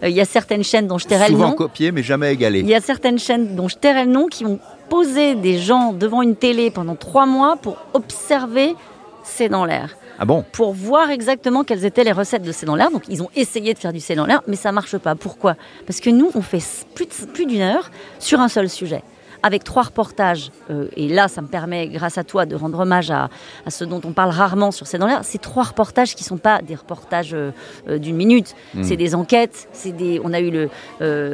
Euh, 0.03 0.09
il 0.09 0.15
y 0.15 0.21
a 0.21 0.25
certaines 0.25 0.63
chaînes 0.63 0.87
dont 0.87 0.97
je 0.97 1.07
tairai 1.07 1.29
le 1.29 1.33
nom. 1.33 1.39
Souvent 1.39 1.51
copiées, 1.53 1.91
mais 1.91 2.03
jamais 2.03 2.33
égalées. 2.33 2.59
Il 2.59 2.67
y 2.67 2.75
a 2.75 2.81
certaines 2.81 3.19
chaînes 3.19 3.55
dont 3.55 3.67
je 3.67 3.77
tairai 3.77 4.05
le 4.05 4.11
nom 4.11 4.27
qui 4.27 4.45
ont 4.45 4.59
posé 4.89 5.35
des 5.35 5.57
gens 5.57 5.93
devant 5.93 6.21
une 6.21 6.35
télé 6.35 6.69
pendant 6.71 6.95
trois 6.95 7.25
mois 7.25 7.55
pour 7.55 7.77
observer 7.93 8.75
C'est 9.23 9.49
dans 9.49 9.65
l'air. 9.65 9.95
Ah 10.23 10.25
bon 10.25 10.45
Pour 10.51 10.73
voir 10.73 11.09
exactement 11.09 11.63
quelles 11.63 11.83
étaient 11.83 12.03
les 12.03 12.11
recettes 12.11 12.43
de 12.43 12.51
l'air. 12.75 12.91
Donc 12.91 13.05
ils 13.09 13.23
ont 13.23 13.29
essayé 13.35 13.73
de 13.73 13.79
faire 13.79 13.91
du 13.91 13.99
l'air, 13.99 14.43
mais 14.45 14.55
ça 14.55 14.71
marche 14.71 14.95
pas. 14.99 15.15
Pourquoi? 15.15 15.55
Parce 15.87 15.99
que 15.99 16.11
nous, 16.11 16.29
on 16.35 16.43
fait 16.43 16.61
plus 16.93 17.47
d'une 17.47 17.61
heure 17.61 17.89
sur 18.19 18.39
un 18.39 18.47
seul 18.47 18.69
sujet 18.69 19.01
avec 19.43 19.63
trois 19.63 19.83
reportages. 19.83 20.51
Euh, 20.69 20.87
et 20.95 21.07
là, 21.07 21.27
ça 21.27 21.41
me 21.41 21.47
permet, 21.47 21.87
grâce 21.87 22.17
à 22.17 22.23
toi, 22.23 22.45
de 22.45 22.55
rendre 22.55 22.79
hommage 22.79 23.11
à, 23.11 23.29
ce 23.67 23.83
dont 23.83 24.01
on 24.03 24.13
parle 24.13 24.31
rarement 24.31 24.71
sur 24.71 24.87
C'est 24.87 24.97
dans 24.97 25.07
l'air. 25.07 25.23
Ces 25.23 25.37
trois 25.37 25.63
reportages 25.63 26.15
qui 26.15 26.23
ne 26.23 26.27
sont 26.27 26.37
pas 26.37 26.61
des 26.61 26.75
reportages 26.75 27.33
euh, 27.33 27.51
euh, 27.87 27.97
d'une 27.97 28.15
minute. 28.15 28.55
Hmm. 28.73 28.83
C'est 28.83 28.97
des 28.97 29.15
enquêtes. 29.15 29.67
C'est 29.73 29.91
des. 29.91 30.21
On 30.23 30.33
a 30.33 30.39
eu 30.39 30.51
le. 30.51 30.69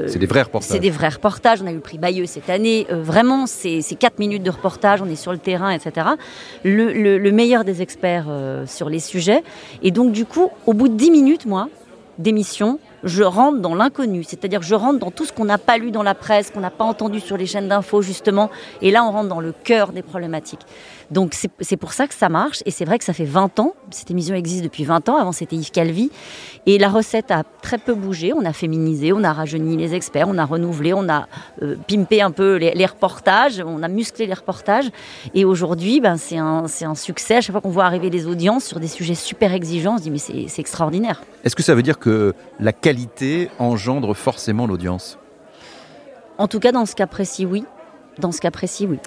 c'est 0.07 0.19
des 0.19 0.25
vrais 0.25 0.43
reportages. 0.43 0.69
C'est 0.69 0.79
des 0.79 0.89
vrais 0.89 1.09
reportages. 1.09 1.61
On 1.61 1.67
a 1.67 1.71
eu 1.71 1.75
le 1.75 1.81
prix 1.81 1.97
Bayeux 1.97 2.25
cette 2.25 2.49
année. 2.49 2.87
vraiment, 2.89 3.45
c'est 3.47 3.81
quatre 3.99 4.19
minutes 4.19 4.43
de 4.43 4.51
reportage. 4.51 5.01
On 5.01 5.09
est 5.09 5.15
sur 5.15 5.31
le 5.31 5.37
terrain, 5.37 5.71
etc. 5.71 6.07
Le, 6.63 6.91
le 7.17 7.31
meilleur 7.31 7.63
des 7.63 7.81
experts 7.81 8.27
sur 8.65 8.89
les 8.89 8.99
sujets. 8.99 9.43
Et 9.81 9.91
donc, 9.91 10.11
du 10.11 10.25
coup, 10.25 10.49
au 10.65 10.73
bout 10.73 10.87
de 10.87 10.95
dix 10.95 11.11
minutes, 11.11 11.45
moi, 11.45 11.69
d'émission, 12.17 12.79
je 13.03 13.23
rentre 13.23 13.59
dans 13.59 13.75
l'inconnu, 13.75 14.23
c'est-à-dire 14.23 14.61
je 14.61 14.75
rentre 14.75 14.99
dans 14.99 15.11
tout 15.11 15.25
ce 15.25 15.33
qu'on 15.33 15.45
n'a 15.45 15.57
pas 15.57 15.77
lu 15.77 15.91
dans 15.91 16.03
la 16.03 16.15
presse, 16.15 16.51
qu'on 16.51 16.59
n'a 16.59 16.71
pas 16.71 16.85
entendu 16.85 17.19
sur 17.19 17.37
les 17.37 17.45
chaînes 17.45 17.67
d'infos 17.67 18.01
justement, 18.01 18.49
et 18.81 18.91
là 18.91 19.03
on 19.03 19.11
rentre 19.11 19.29
dans 19.29 19.39
le 19.39 19.51
cœur 19.51 19.91
des 19.91 20.01
problématiques. 20.01 20.61
Donc 21.11 21.35
c'est 21.61 21.77
pour 21.77 21.93
ça 21.93 22.07
que 22.07 22.13
ça 22.13 22.29
marche, 22.29 22.61
et 22.65 22.71
c'est 22.71 22.85
vrai 22.85 22.97
que 22.97 23.05
ça 23.05 23.13
fait 23.13 23.25
20 23.25 23.59
ans, 23.59 23.73
cette 23.91 24.11
émission 24.11 24.35
existe 24.35 24.63
depuis 24.63 24.83
20 24.83 25.07
ans, 25.09 25.17
avant 25.17 25.31
c'était 25.31 25.55
Yves 25.55 25.71
Calvi, 25.71 26.11
et 26.65 26.77
la 26.77 26.89
recette 26.89 27.31
a 27.31 27.43
très 27.61 27.77
peu 27.77 27.93
bougé, 27.93 28.33
on 28.33 28.43
a 28.43 28.51
féminisé, 28.51 29.13
on 29.13 29.23
a 29.23 29.31
rajeuni 29.31 29.77
les 29.77 29.95
experts, 29.95 30.27
on 30.27 30.37
a 30.37 30.45
renouvelé, 30.45 30.93
on 30.93 31.07
a 31.07 31.27
euh, 31.61 31.75
pimpé 31.87 32.21
un 32.21 32.31
peu 32.31 32.55
les, 32.57 32.85
reportages, 32.85 33.63
on 33.65 33.83
a 33.83 33.87
musclé 33.87 34.25
les 34.25 34.33
reportages, 34.33 34.89
et 35.33 35.45
aujourd'hui 35.45 36.01
ben, 36.01 36.17
c'est 36.17 36.37
un, 36.37 36.65
un 36.81 36.95
succès, 36.95 37.37
à 37.37 37.41
chaque 37.41 37.53
fois 37.53 37.61
qu'on 37.61 37.69
voit 37.69 37.85
arriver 37.85 38.09
des 38.09 38.27
audiences 38.27 38.65
sur 38.65 38.79
des 38.79 38.87
sujets 38.87 39.15
super 39.15 39.53
exigeants, 39.53 39.95
on 39.95 39.97
se 39.97 40.03
dit 40.03 40.11
mais 40.11 40.17
c'est 40.17 40.59
extraordinaire. 40.59 41.21
Est-ce 41.43 41.55
que 41.55 41.63
ça 41.63 41.75
veut 41.75 41.83
dire 41.83 41.99
que 41.99 42.33
la 42.59 42.73
qualité 42.87 43.49
engendre 43.59 44.13
forcément 44.15 44.65
l'audience 44.65 45.19
En 46.37 46.47
tout 46.47 46.61
cas, 46.61 46.71
dans 46.71 46.85
ce 46.85 46.95
cas 46.95 47.05
précis, 47.05 47.45
oui. 47.45 47.65
Dans 48.17 48.31
ce 48.31 48.39
cas 48.39 48.49
précis, 48.49 48.87
oui. 48.87 48.97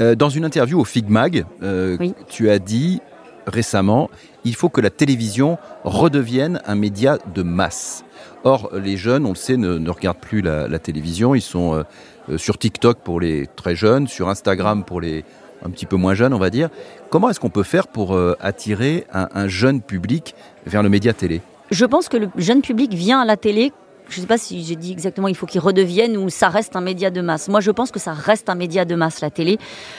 Euh, 0.00 0.14
dans 0.14 0.30
une 0.30 0.46
interview 0.46 0.80
au 0.80 0.84
Figmag, 0.86 1.44
euh, 1.62 1.98
Oui. 2.00 2.14
tu 2.28 2.48
as 2.48 2.58
dit 2.58 3.02
récemment, 3.46 4.08
il 4.44 4.54
faut 4.54 4.70
que 4.70 4.80
la 4.80 4.88
télévision 4.88 5.58
redevienne 5.84 6.62
un 6.64 6.74
média 6.74 7.18
de 7.34 7.42
masse. 7.42 8.02
Or, 8.44 8.70
les 8.72 8.96
jeunes, 8.96 9.26
on 9.26 9.30
le 9.30 9.34
sait, 9.34 9.58
ne, 9.58 9.76
ne 9.76 9.90
regardent 9.90 10.20
plus 10.20 10.40
la, 10.40 10.66
la 10.66 10.78
télévision. 10.78 11.34
Ils 11.34 11.42
sont 11.42 11.74
euh, 11.74 11.82
euh, 12.30 12.38
sur 12.38 12.56
TikTok 12.56 13.00
pour 13.00 13.20
les 13.20 13.46
très 13.56 13.76
jeunes, 13.76 14.08
sur 14.08 14.30
Instagram 14.30 14.84
pour 14.84 15.02
les 15.02 15.22
un 15.62 15.68
petit 15.68 15.84
peu 15.86 15.96
moins 15.96 16.14
jeunes, 16.14 16.32
on 16.32 16.38
va 16.38 16.48
dire. 16.48 16.70
Comment 17.10 17.28
est-ce 17.28 17.40
qu'on 17.40 17.50
peut 17.50 17.62
faire 17.62 17.88
pour 17.88 18.14
euh, 18.14 18.36
attirer 18.40 19.06
un, 19.12 19.28
un 19.34 19.48
jeune 19.48 19.82
public 19.82 20.34
vers 20.64 20.82
le 20.82 20.88
média 20.88 21.12
télé? 21.12 21.42
Je 21.70 21.84
pense 21.84 22.08
que 22.08 22.16
le 22.16 22.28
jeune 22.36 22.62
public 22.62 22.92
vient 22.94 23.20
à 23.20 23.24
la 23.24 23.36
télé. 23.36 23.72
Je 24.10 24.16
ne 24.16 24.20
sais 24.22 24.26
pas 24.26 24.38
si 24.38 24.64
j'ai 24.64 24.74
dit 24.76 24.90
exactement 24.90 25.28
il 25.28 25.34
faut 25.34 25.44
qu'il 25.44 25.60
redevienne 25.60 26.16
ou 26.16 26.30
ça 26.30 26.48
reste 26.48 26.76
un 26.76 26.80
média 26.80 27.10
de 27.10 27.20
masse. 27.20 27.48
Moi, 27.48 27.60
je 27.60 27.70
pense 27.70 27.90
que 27.90 27.98
ça 27.98 28.14
reste 28.14 28.48
un 28.48 28.54
média 28.54 28.86
de 28.86 28.94
masse, 28.94 29.20
la 29.20 29.28
télé, 29.28 29.58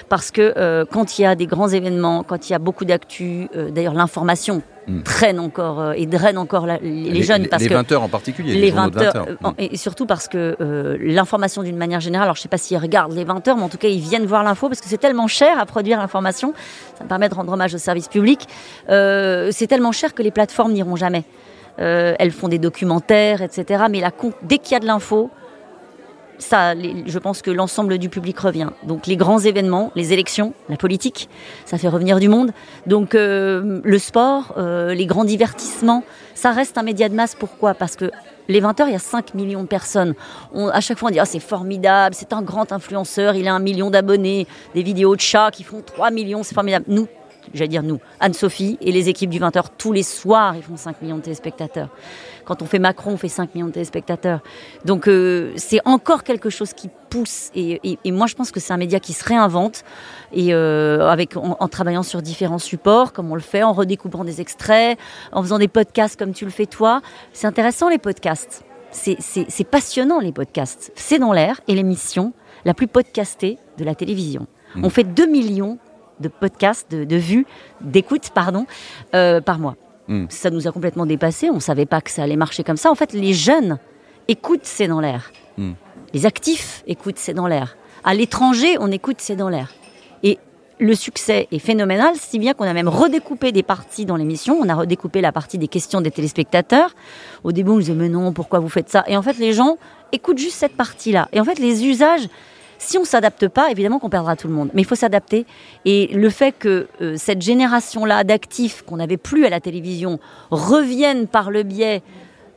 parce 0.10 0.32
que 0.32 0.52
euh, 0.58 0.84
quand 0.92 1.20
il 1.20 1.22
y 1.22 1.26
a 1.26 1.36
des 1.36 1.46
grands 1.46 1.68
événements, 1.68 2.24
quand 2.24 2.50
il 2.50 2.54
y 2.54 2.56
a 2.56 2.60
beaucoup 2.60 2.86
d'actu, 2.86 3.48
euh, 3.56 3.70
d'ailleurs 3.70 3.94
l'information 3.94 4.64
Mm. 4.88 5.04
traîne 5.04 5.40
encore 5.40 5.80
euh, 5.82 5.92
et 5.96 6.08
draine 6.08 6.40
encore 6.40 6.66
la- 6.66 6.80
les, 6.80 7.22
jeunes. 7.22 7.46
parce 7.48 7.62
les 7.62 7.70
que 7.70 7.74
20 7.76 7.92
heures 7.92 8.02
en 8.02 8.08
particulier. 8.10 8.56
les 8.56 8.72
de 8.72 8.76
20 8.76 8.98
heures, 9.00 9.14
20 9.14 9.20
heures. 9.20 9.28
euh, 9.30 9.36
en- 9.50 9.54
et 9.60 9.78
surtout 9.78 10.08
parce 10.08 10.28
que 10.28 10.56
euh, 10.60 10.98
l'information 11.00 11.62
d'une 11.62 11.78
manière 11.78 12.00
générale, 12.00 12.24
alors 12.26 12.36
je 12.38 12.42
sais 12.42 12.48
pas 12.50 12.58
s'ils 12.58 12.78
regardent 12.80 13.12
les 13.14 13.26
20 13.26 13.48
heures, 13.50 13.58
mais 13.58 13.62
en 13.64 13.70
tout 13.70 13.78
cas 13.78 13.90
ils 13.90 14.00
viennent 14.00 14.26
voir 14.26 14.42
l'info 14.44 14.68
parce 14.68 14.82
que 14.82 14.88
c'est 14.88 14.98
tellement 14.98 15.28
cher 15.28 15.60
à 15.60 15.66
produire 15.68 16.00
l'information, 16.00 16.56
ça 16.98 17.04
me 17.04 17.10
permet 17.10 17.30
de 17.30 17.36
rendre 17.36 17.54
hommage 17.54 17.76
au 17.76 17.78
service 17.78 18.08
public, 18.08 18.48
c'est 18.88 19.68
tellement 19.68 19.92
cher 19.92 20.16
que 20.16 20.24
les 20.24 20.32
plateformes 20.32 20.72
n'iront 20.74 20.96
jamais. 20.96 21.24
Euh, 21.80 22.16
elles 22.20 22.32
font 22.32 22.48
des 22.48 22.60
documentaires, 22.60 23.42
etc. 23.42 23.86
Mais 23.90 24.02
la, 24.02 24.12
dès 24.44 24.58
qu'il 24.58 24.74
y 24.74 24.76
a 24.76 24.80
de 24.80 24.86
l'info, 24.86 25.30
ça, 26.40 26.74
je 26.74 27.20
pense 27.20 27.42
que 27.42 27.52
l'ensemble 27.52 27.98
du 27.98 28.10
public 28.10 28.40
revient. 28.40 28.70
Donc 28.84 29.08
les 29.08 29.18
grands 29.18 29.40
événements, 29.40 29.92
les 29.96 30.14
élections, 30.14 30.54
la 30.70 30.78
politique, 30.78 31.30
ça 31.66 31.78
fait 31.78 31.90
revenir 31.90 32.20
du 32.20 32.30
monde. 32.30 32.52
Donc 32.88 33.14
euh, 33.14 33.82
le 33.84 34.00
sport, 34.00 34.54
euh, 34.58 34.94
les 34.94 35.06
grands 35.06 35.26
divertissements, 35.26 36.04
ça 36.36 36.52
reste 36.52 36.78
un 36.78 36.84
média 36.84 37.10
de 37.10 37.14
masse. 37.14 37.36
Pourquoi? 37.36 37.74
Parce 37.74 37.96
que 37.96 38.10
les 38.48 38.62
20 38.62 38.80
heures, 38.80 38.88
il 38.88 38.94
y 38.94 38.96
a 38.96 39.00
5 39.00 39.34
millions 39.36 39.64
de 39.64 39.68
personnes. 39.68 40.16
On, 40.54 40.70
à 40.70 40.82
chaque 40.82 40.98
fois, 40.98 41.10
on 41.10 41.12
dit 41.12 41.20
ah, 41.20 41.26
c'est 41.26 41.40
formidable, 41.40 42.16
c'est 42.16 42.34
un 42.34 42.42
grand 42.42 42.72
influenceur, 42.72 43.36
il 43.36 43.48
a 43.48 43.54
un 43.54 43.60
million 43.60 43.90
d'abonnés, 43.90 44.48
des 44.74 44.82
vidéos 44.82 45.16
de 45.16 45.22
chats 45.22 45.52
qui 45.52 45.64
font 45.64 45.82
3 45.86 46.10
millions, 46.10 46.42
c'est 46.44 46.56
formidable. 46.56 46.86
Nous, 46.88 47.08
j'allais 47.54 47.68
dire 47.70 47.84
nous, 47.84 48.00
Anne-Sophie 48.20 48.78
et 48.82 48.92
les 48.92 49.10
équipes 49.10 49.30
du 49.30 49.40
20h, 49.40 49.64
tous 49.78 49.92
les 49.92 50.04
soirs, 50.04 50.56
ils 50.56 50.64
font 50.64 50.78
5 50.78 51.02
millions 51.02 51.18
de 51.18 51.22
téléspectateurs. 51.22 51.90
Quand 52.46 52.62
on 52.62 52.66
fait 52.66 52.80
Macron, 52.80 53.12
on 53.14 53.18
fait 53.18 53.28
5 53.30 53.54
millions 53.56 53.68
de 53.68 53.72
téléspectateurs. 53.74 54.42
Donc 54.86 55.08
euh, 55.08 55.52
c'est 55.56 55.80
encore 55.86 56.24
quelque 56.24 56.50
chose 56.50 56.74
qui 56.74 56.90
pousse. 57.10 57.50
Et, 57.56 57.80
et- 57.84 58.00
et 58.04 58.12
moi, 58.12 58.28
je 58.28 58.36
pense 58.36 58.52
que 58.52 58.60
c'est 58.60 58.74
un 58.74 58.78
média 58.78 59.00
qui 59.00 59.14
se 59.14 59.24
réinvente 59.24 59.84
et 60.34 60.54
euh, 60.54 61.08
avec 61.10 61.38
en, 61.38 61.58
en 61.60 61.68
travaillant 61.68 62.04
sur 62.04 62.22
différents 62.22 62.58
supports, 62.60 63.14
comme 63.14 63.32
on 63.32 63.36
le 63.36 63.42
fait, 63.42 63.62
en 63.64 63.74
redécoupant 63.74 64.24
des 64.24 64.42
extraits, 64.42 64.98
en 65.32 65.42
faisant 65.44 65.60
des 65.60 65.68
podcasts 65.68 66.18
comme 66.18 66.34
tu 66.34 66.46
le 66.46 66.52
fais 66.52 66.66
toi. 66.66 67.02
C'est 67.34 67.48
intéressant 67.48 67.90
les 67.90 68.00
podcasts. 68.00 68.64
C'est- 68.92 69.18
passionnant 69.70 70.20
les 70.20 70.32
podcasts. 70.32 70.92
C'est 70.96 71.20
dans 71.20 71.32
l'air 71.34 71.62
et 71.68 71.76
l'émission 71.76 72.34
la 72.66 72.74
plus 72.74 72.88
podcastée 72.88 73.60
de 73.78 73.84
la 73.86 73.94
télévision. 73.94 74.48
Mm. 74.76 74.86
On 74.86 74.90
fait 74.90 75.04
2 75.04 75.28
millions 75.28 75.78
de 76.20 76.28
podcasts, 76.28 76.92
de, 76.92 77.04
de 77.04 77.16
vues, 77.16 77.46
d'écoutes, 77.82 78.30
pardon, 78.32 78.66
euh, 79.16 79.42
par 79.42 79.60
mois. 79.60 79.76
Mm. 80.08 80.26
Ça 80.30 80.50
nous 80.50 80.68
a 80.68 80.72
complètement 80.72 81.06
dépassé. 81.06 81.50
On 81.50 81.56
ne 81.56 81.60
savait 81.60 81.86
pas 81.86 82.02
que 82.02 82.12
ça 82.12 82.24
allait 82.24 82.36
marcher 82.36 82.64
comme 82.64 82.78
ça. 82.78 82.92
En 82.92 82.96
fait, 82.96 83.14
les 83.14 83.34
jeunes 83.34 83.78
écoutent 84.28 84.66
C'est 84.66 84.88
dans 84.88 85.00
l'air. 85.00 85.32
Mm. 85.58 85.72
Les 86.14 86.26
actifs 86.26 86.84
écoutent 86.88 87.20
C'est 87.20 87.34
dans 87.34 87.48
l'air. 87.48 87.78
À 88.04 88.14
l'étranger, 88.14 88.78
on 88.80 88.92
écoute 88.92 89.18
C'est 89.20 89.36
dans 89.36 89.50
l'air. 89.50 89.72
Et 90.24 90.40
le 90.80 90.96
succès 90.96 91.48
est 91.52 91.60
phénoménal, 91.60 92.16
si 92.16 92.40
bien 92.40 92.54
qu'on 92.54 92.66
a 92.66 92.74
même 92.74 92.88
redécoupé 92.88 93.52
des 93.52 93.64
parties 93.64 94.06
dans 94.06 94.16
l'émission. 94.16 94.58
On 94.60 94.68
a 94.68 94.76
redécoupé 94.76 95.22
la 95.22 95.32
partie 95.32 95.58
des 95.58 95.68
questions 95.68 96.02
des 96.02 96.12
téléspectateurs. 96.12 96.96
Au 97.44 97.52
début, 97.52 97.72
on 97.72 97.74
nous 97.76 97.80
disait, 97.82 97.94
mais 97.94 98.10
non, 98.10 98.34
pourquoi 98.34 98.60
vous 98.60 98.70
faites 98.70 98.90
ça? 98.90 99.04
Et 99.08 99.16
en 99.16 99.22
fait, 99.22 99.38
les 99.38 99.54
gens 99.54 99.78
écoutent 100.12 100.40
juste 100.40 100.56
cette 100.56 100.76
partie-là. 100.76 101.28
Et 101.34 101.40
en 101.40 101.46
fait, 101.46 101.60
les 101.60 101.86
usages, 101.86 102.28
si 102.80 102.98
on 102.98 103.04
s'adapte 103.04 103.48
pas, 103.48 103.70
évidemment 103.70 104.00
qu'on 104.00 104.10
perdra 104.10 104.36
tout 104.36 104.48
le 104.48 104.54
monde. 104.54 104.72
Mais 104.74 104.82
il 104.82 104.86
faut 104.86 104.96
s'adapter. 104.96 105.46
Et 105.86 106.08
le 106.08 106.30
fait 106.30 106.54
que 106.54 106.88
euh, 107.02 107.16
cette 107.18 107.42
génération-là 107.42 108.24
d'actifs 108.24 108.82
qu'on 108.82 108.98
n'avait 108.98 109.18
plus 109.18 109.46
à 109.46 109.50
la 109.50 109.60
télévision 109.60 110.20
reviennent 110.50 111.28
par 111.28 111.52
le 111.52 111.64
biais 111.64 112.02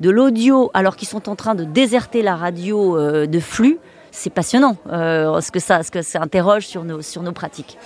de 0.01 0.11
l'audio, 0.11 0.71
alors 0.75 0.97
qu'ils 0.97 1.09
sont 1.09 1.29
en 1.29 1.37
train 1.37 1.55
de 1.55 1.65
déserter 1.65 2.23
la 2.23 2.37
radio 2.37 2.97
euh, 2.97 3.27
de 3.27 3.41
flux, 3.41 3.79
c'est 4.11 4.31
passionnant. 4.31 4.77
Euh, 4.91 5.41
ce 5.41 5.51
que 5.51 5.61
ça, 5.61 5.83
ce 5.83 5.91
que 5.91 6.03
ça 6.03 6.21
interroge 6.21 6.67
sur 6.67 6.85
nos, 6.85 7.03
sur 7.03 7.23
nos 7.23 7.33
pratiques. 7.33 7.79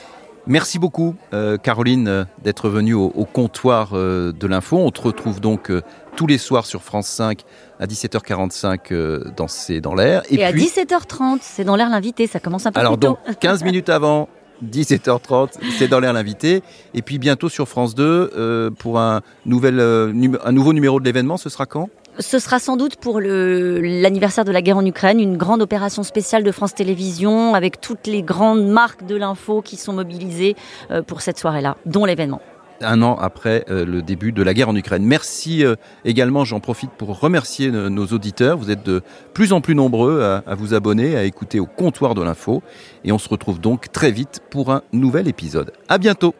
Merci 0.46 0.78
beaucoup, 0.78 1.16
euh, 1.32 1.56
Caroline, 1.56 2.06
euh, 2.06 2.24
d'être 2.42 2.68
venue 2.68 2.94
au, 2.94 3.06
au 3.06 3.24
comptoir 3.24 3.90
euh, 3.94 4.32
de 4.32 4.46
l'info. 4.46 4.76
On 4.78 4.90
te 4.90 5.00
retrouve 5.02 5.40
donc 5.40 5.70
euh, 5.70 5.82
tous 6.14 6.28
les 6.28 6.38
soirs 6.38 6.66
sur 6.66 6.82
France 6.82 7.09
5 7.09 7.42
à 7.80 7.87
17h45 7.87 8.78
euh, 8.92 9.24
dans 9.37 9.48
C'est 9.48 9.80
dans 9.80 9.94
l'air. 9.94 10.22
Et, 10.30 10.44
à 10.44 10.52
17h30, 10.52 11.38
c'est 11.42 11.64
dans 11.64 11.74
l'air 11.74 11.90
l'invité, 11.90 12.28
ça 12.28 12.38
commence 12.38 12.64
un 12.66 12.72
peu 12.72 12.78
alors 12.78 12.92
plus 12.92 13.09
tôt. 13.09 13.18
donc 13.26 13.38
15 13.40 13.64
minutes 13.64 13.88
avant 13.88 14.28
17h30, 14.64 15.54
c'est 15.78 15.88
dans 15.88 15.98
l'air 15.98 16.12
l'invité. 16.12 16.62
Et 16.94 17.02
puis 17.02 17.18
bientôt 17.18 17.48
sur 17.48 17.68
France 17.68 17.96
2 17.96 18.04
euh, 18.37 18.70
pour 18.70 19.00
un, 19.00 19.22
nouvel, 19.44 19.80
un 19.80 20.52
nouveau 20.52 20.72
numéro 20.72 21.00
de 21.00 21.04
l'événement, 21.04 21.37
ce 21.37 21.48
sera 21.48 21.66
quand? 21.66 21.90
Ce 22.18 22.38
sera 22.38 22.59
sans 22.59 22.79
doute 22.79 22.96
pour 22.96 23.20
l'anniversaire 23.20 24.46
de 24.46 24.52
la 24.52 24.62
guerre 24.62 24.79
en 24.79 24.87
Ukraine, 24.87 25.20
une 25.20 25.37
grande 25.37 25.61
opération 25.61 26.02
spéciale 26.02 26.44
de 26.44 26.50
France 26.50 26.74
Télévisions 26.74 27.55
avec 27.55 27.79
toutes 27.79 28.07
les 28.07 28.22
grandes 28.22 28.66
marques 28.66 29.05
de 29.05 29.16
l'info 29.16 29.61
qui 29.61 29.76
sont 29.76 29.92
mobilisées 29.92 30.57
euh, 30.90 31.02
pour 31.02 31.20
cette 31.20 31.38
soirée-là, 31.38 31.76
dont 31.85 32.07
l'événement. 32.07 32.40
un 32.81 33.02
an 33.02 33.16
après 33.20 33.66
euh, 33.68 33.85
le 33.85 34.00
début 34.00 34.33
de 34.33 34.42
la 34.42 34.55
guerre 34.55 34.70
en 34.70 34.76
Ukraine. 34.76 35.05
Merci 35.05 35.62
euh, 35.62 35.74
également, 36.07 36.46
j'en 36.46 36.61
profite 36.61 36.90
pour 36.92 37.20
remercier 37.20 37.70
nos 37.70 38.07
auditeurs. 38.07 38.57
Vous 38.57 38.70
êtes 38.70 38.83
de 38.83 39.02
plus 39.35 39.52
en 39.52 39.61
plus 39.61 39.74
nombreux 39.74 40.22
à, 40.22 40.42
à 40.46 40.55
vous 40.55 40.72
abonner, 40.72 41.16
à 41.16 41.24
écouter 41.24 41.61
au 41.61 41.66
comptoir 41.66 42.14
de 42.14 42.22
l'info. 42.22 42.62
Et 43.05 43.12
on 43.12 43.18
se 43.18 43.29
retrouve 43.29 43.61
donc 43.61 43.92
très 43.92 44.11
vite 44.11 44.40
pour 44.48 44.72
un 44.72 44.81
nouvel 44.92 45.29
épisode. 45.29 45.72
À 45.88 45.98
bientôt 45.98 46.35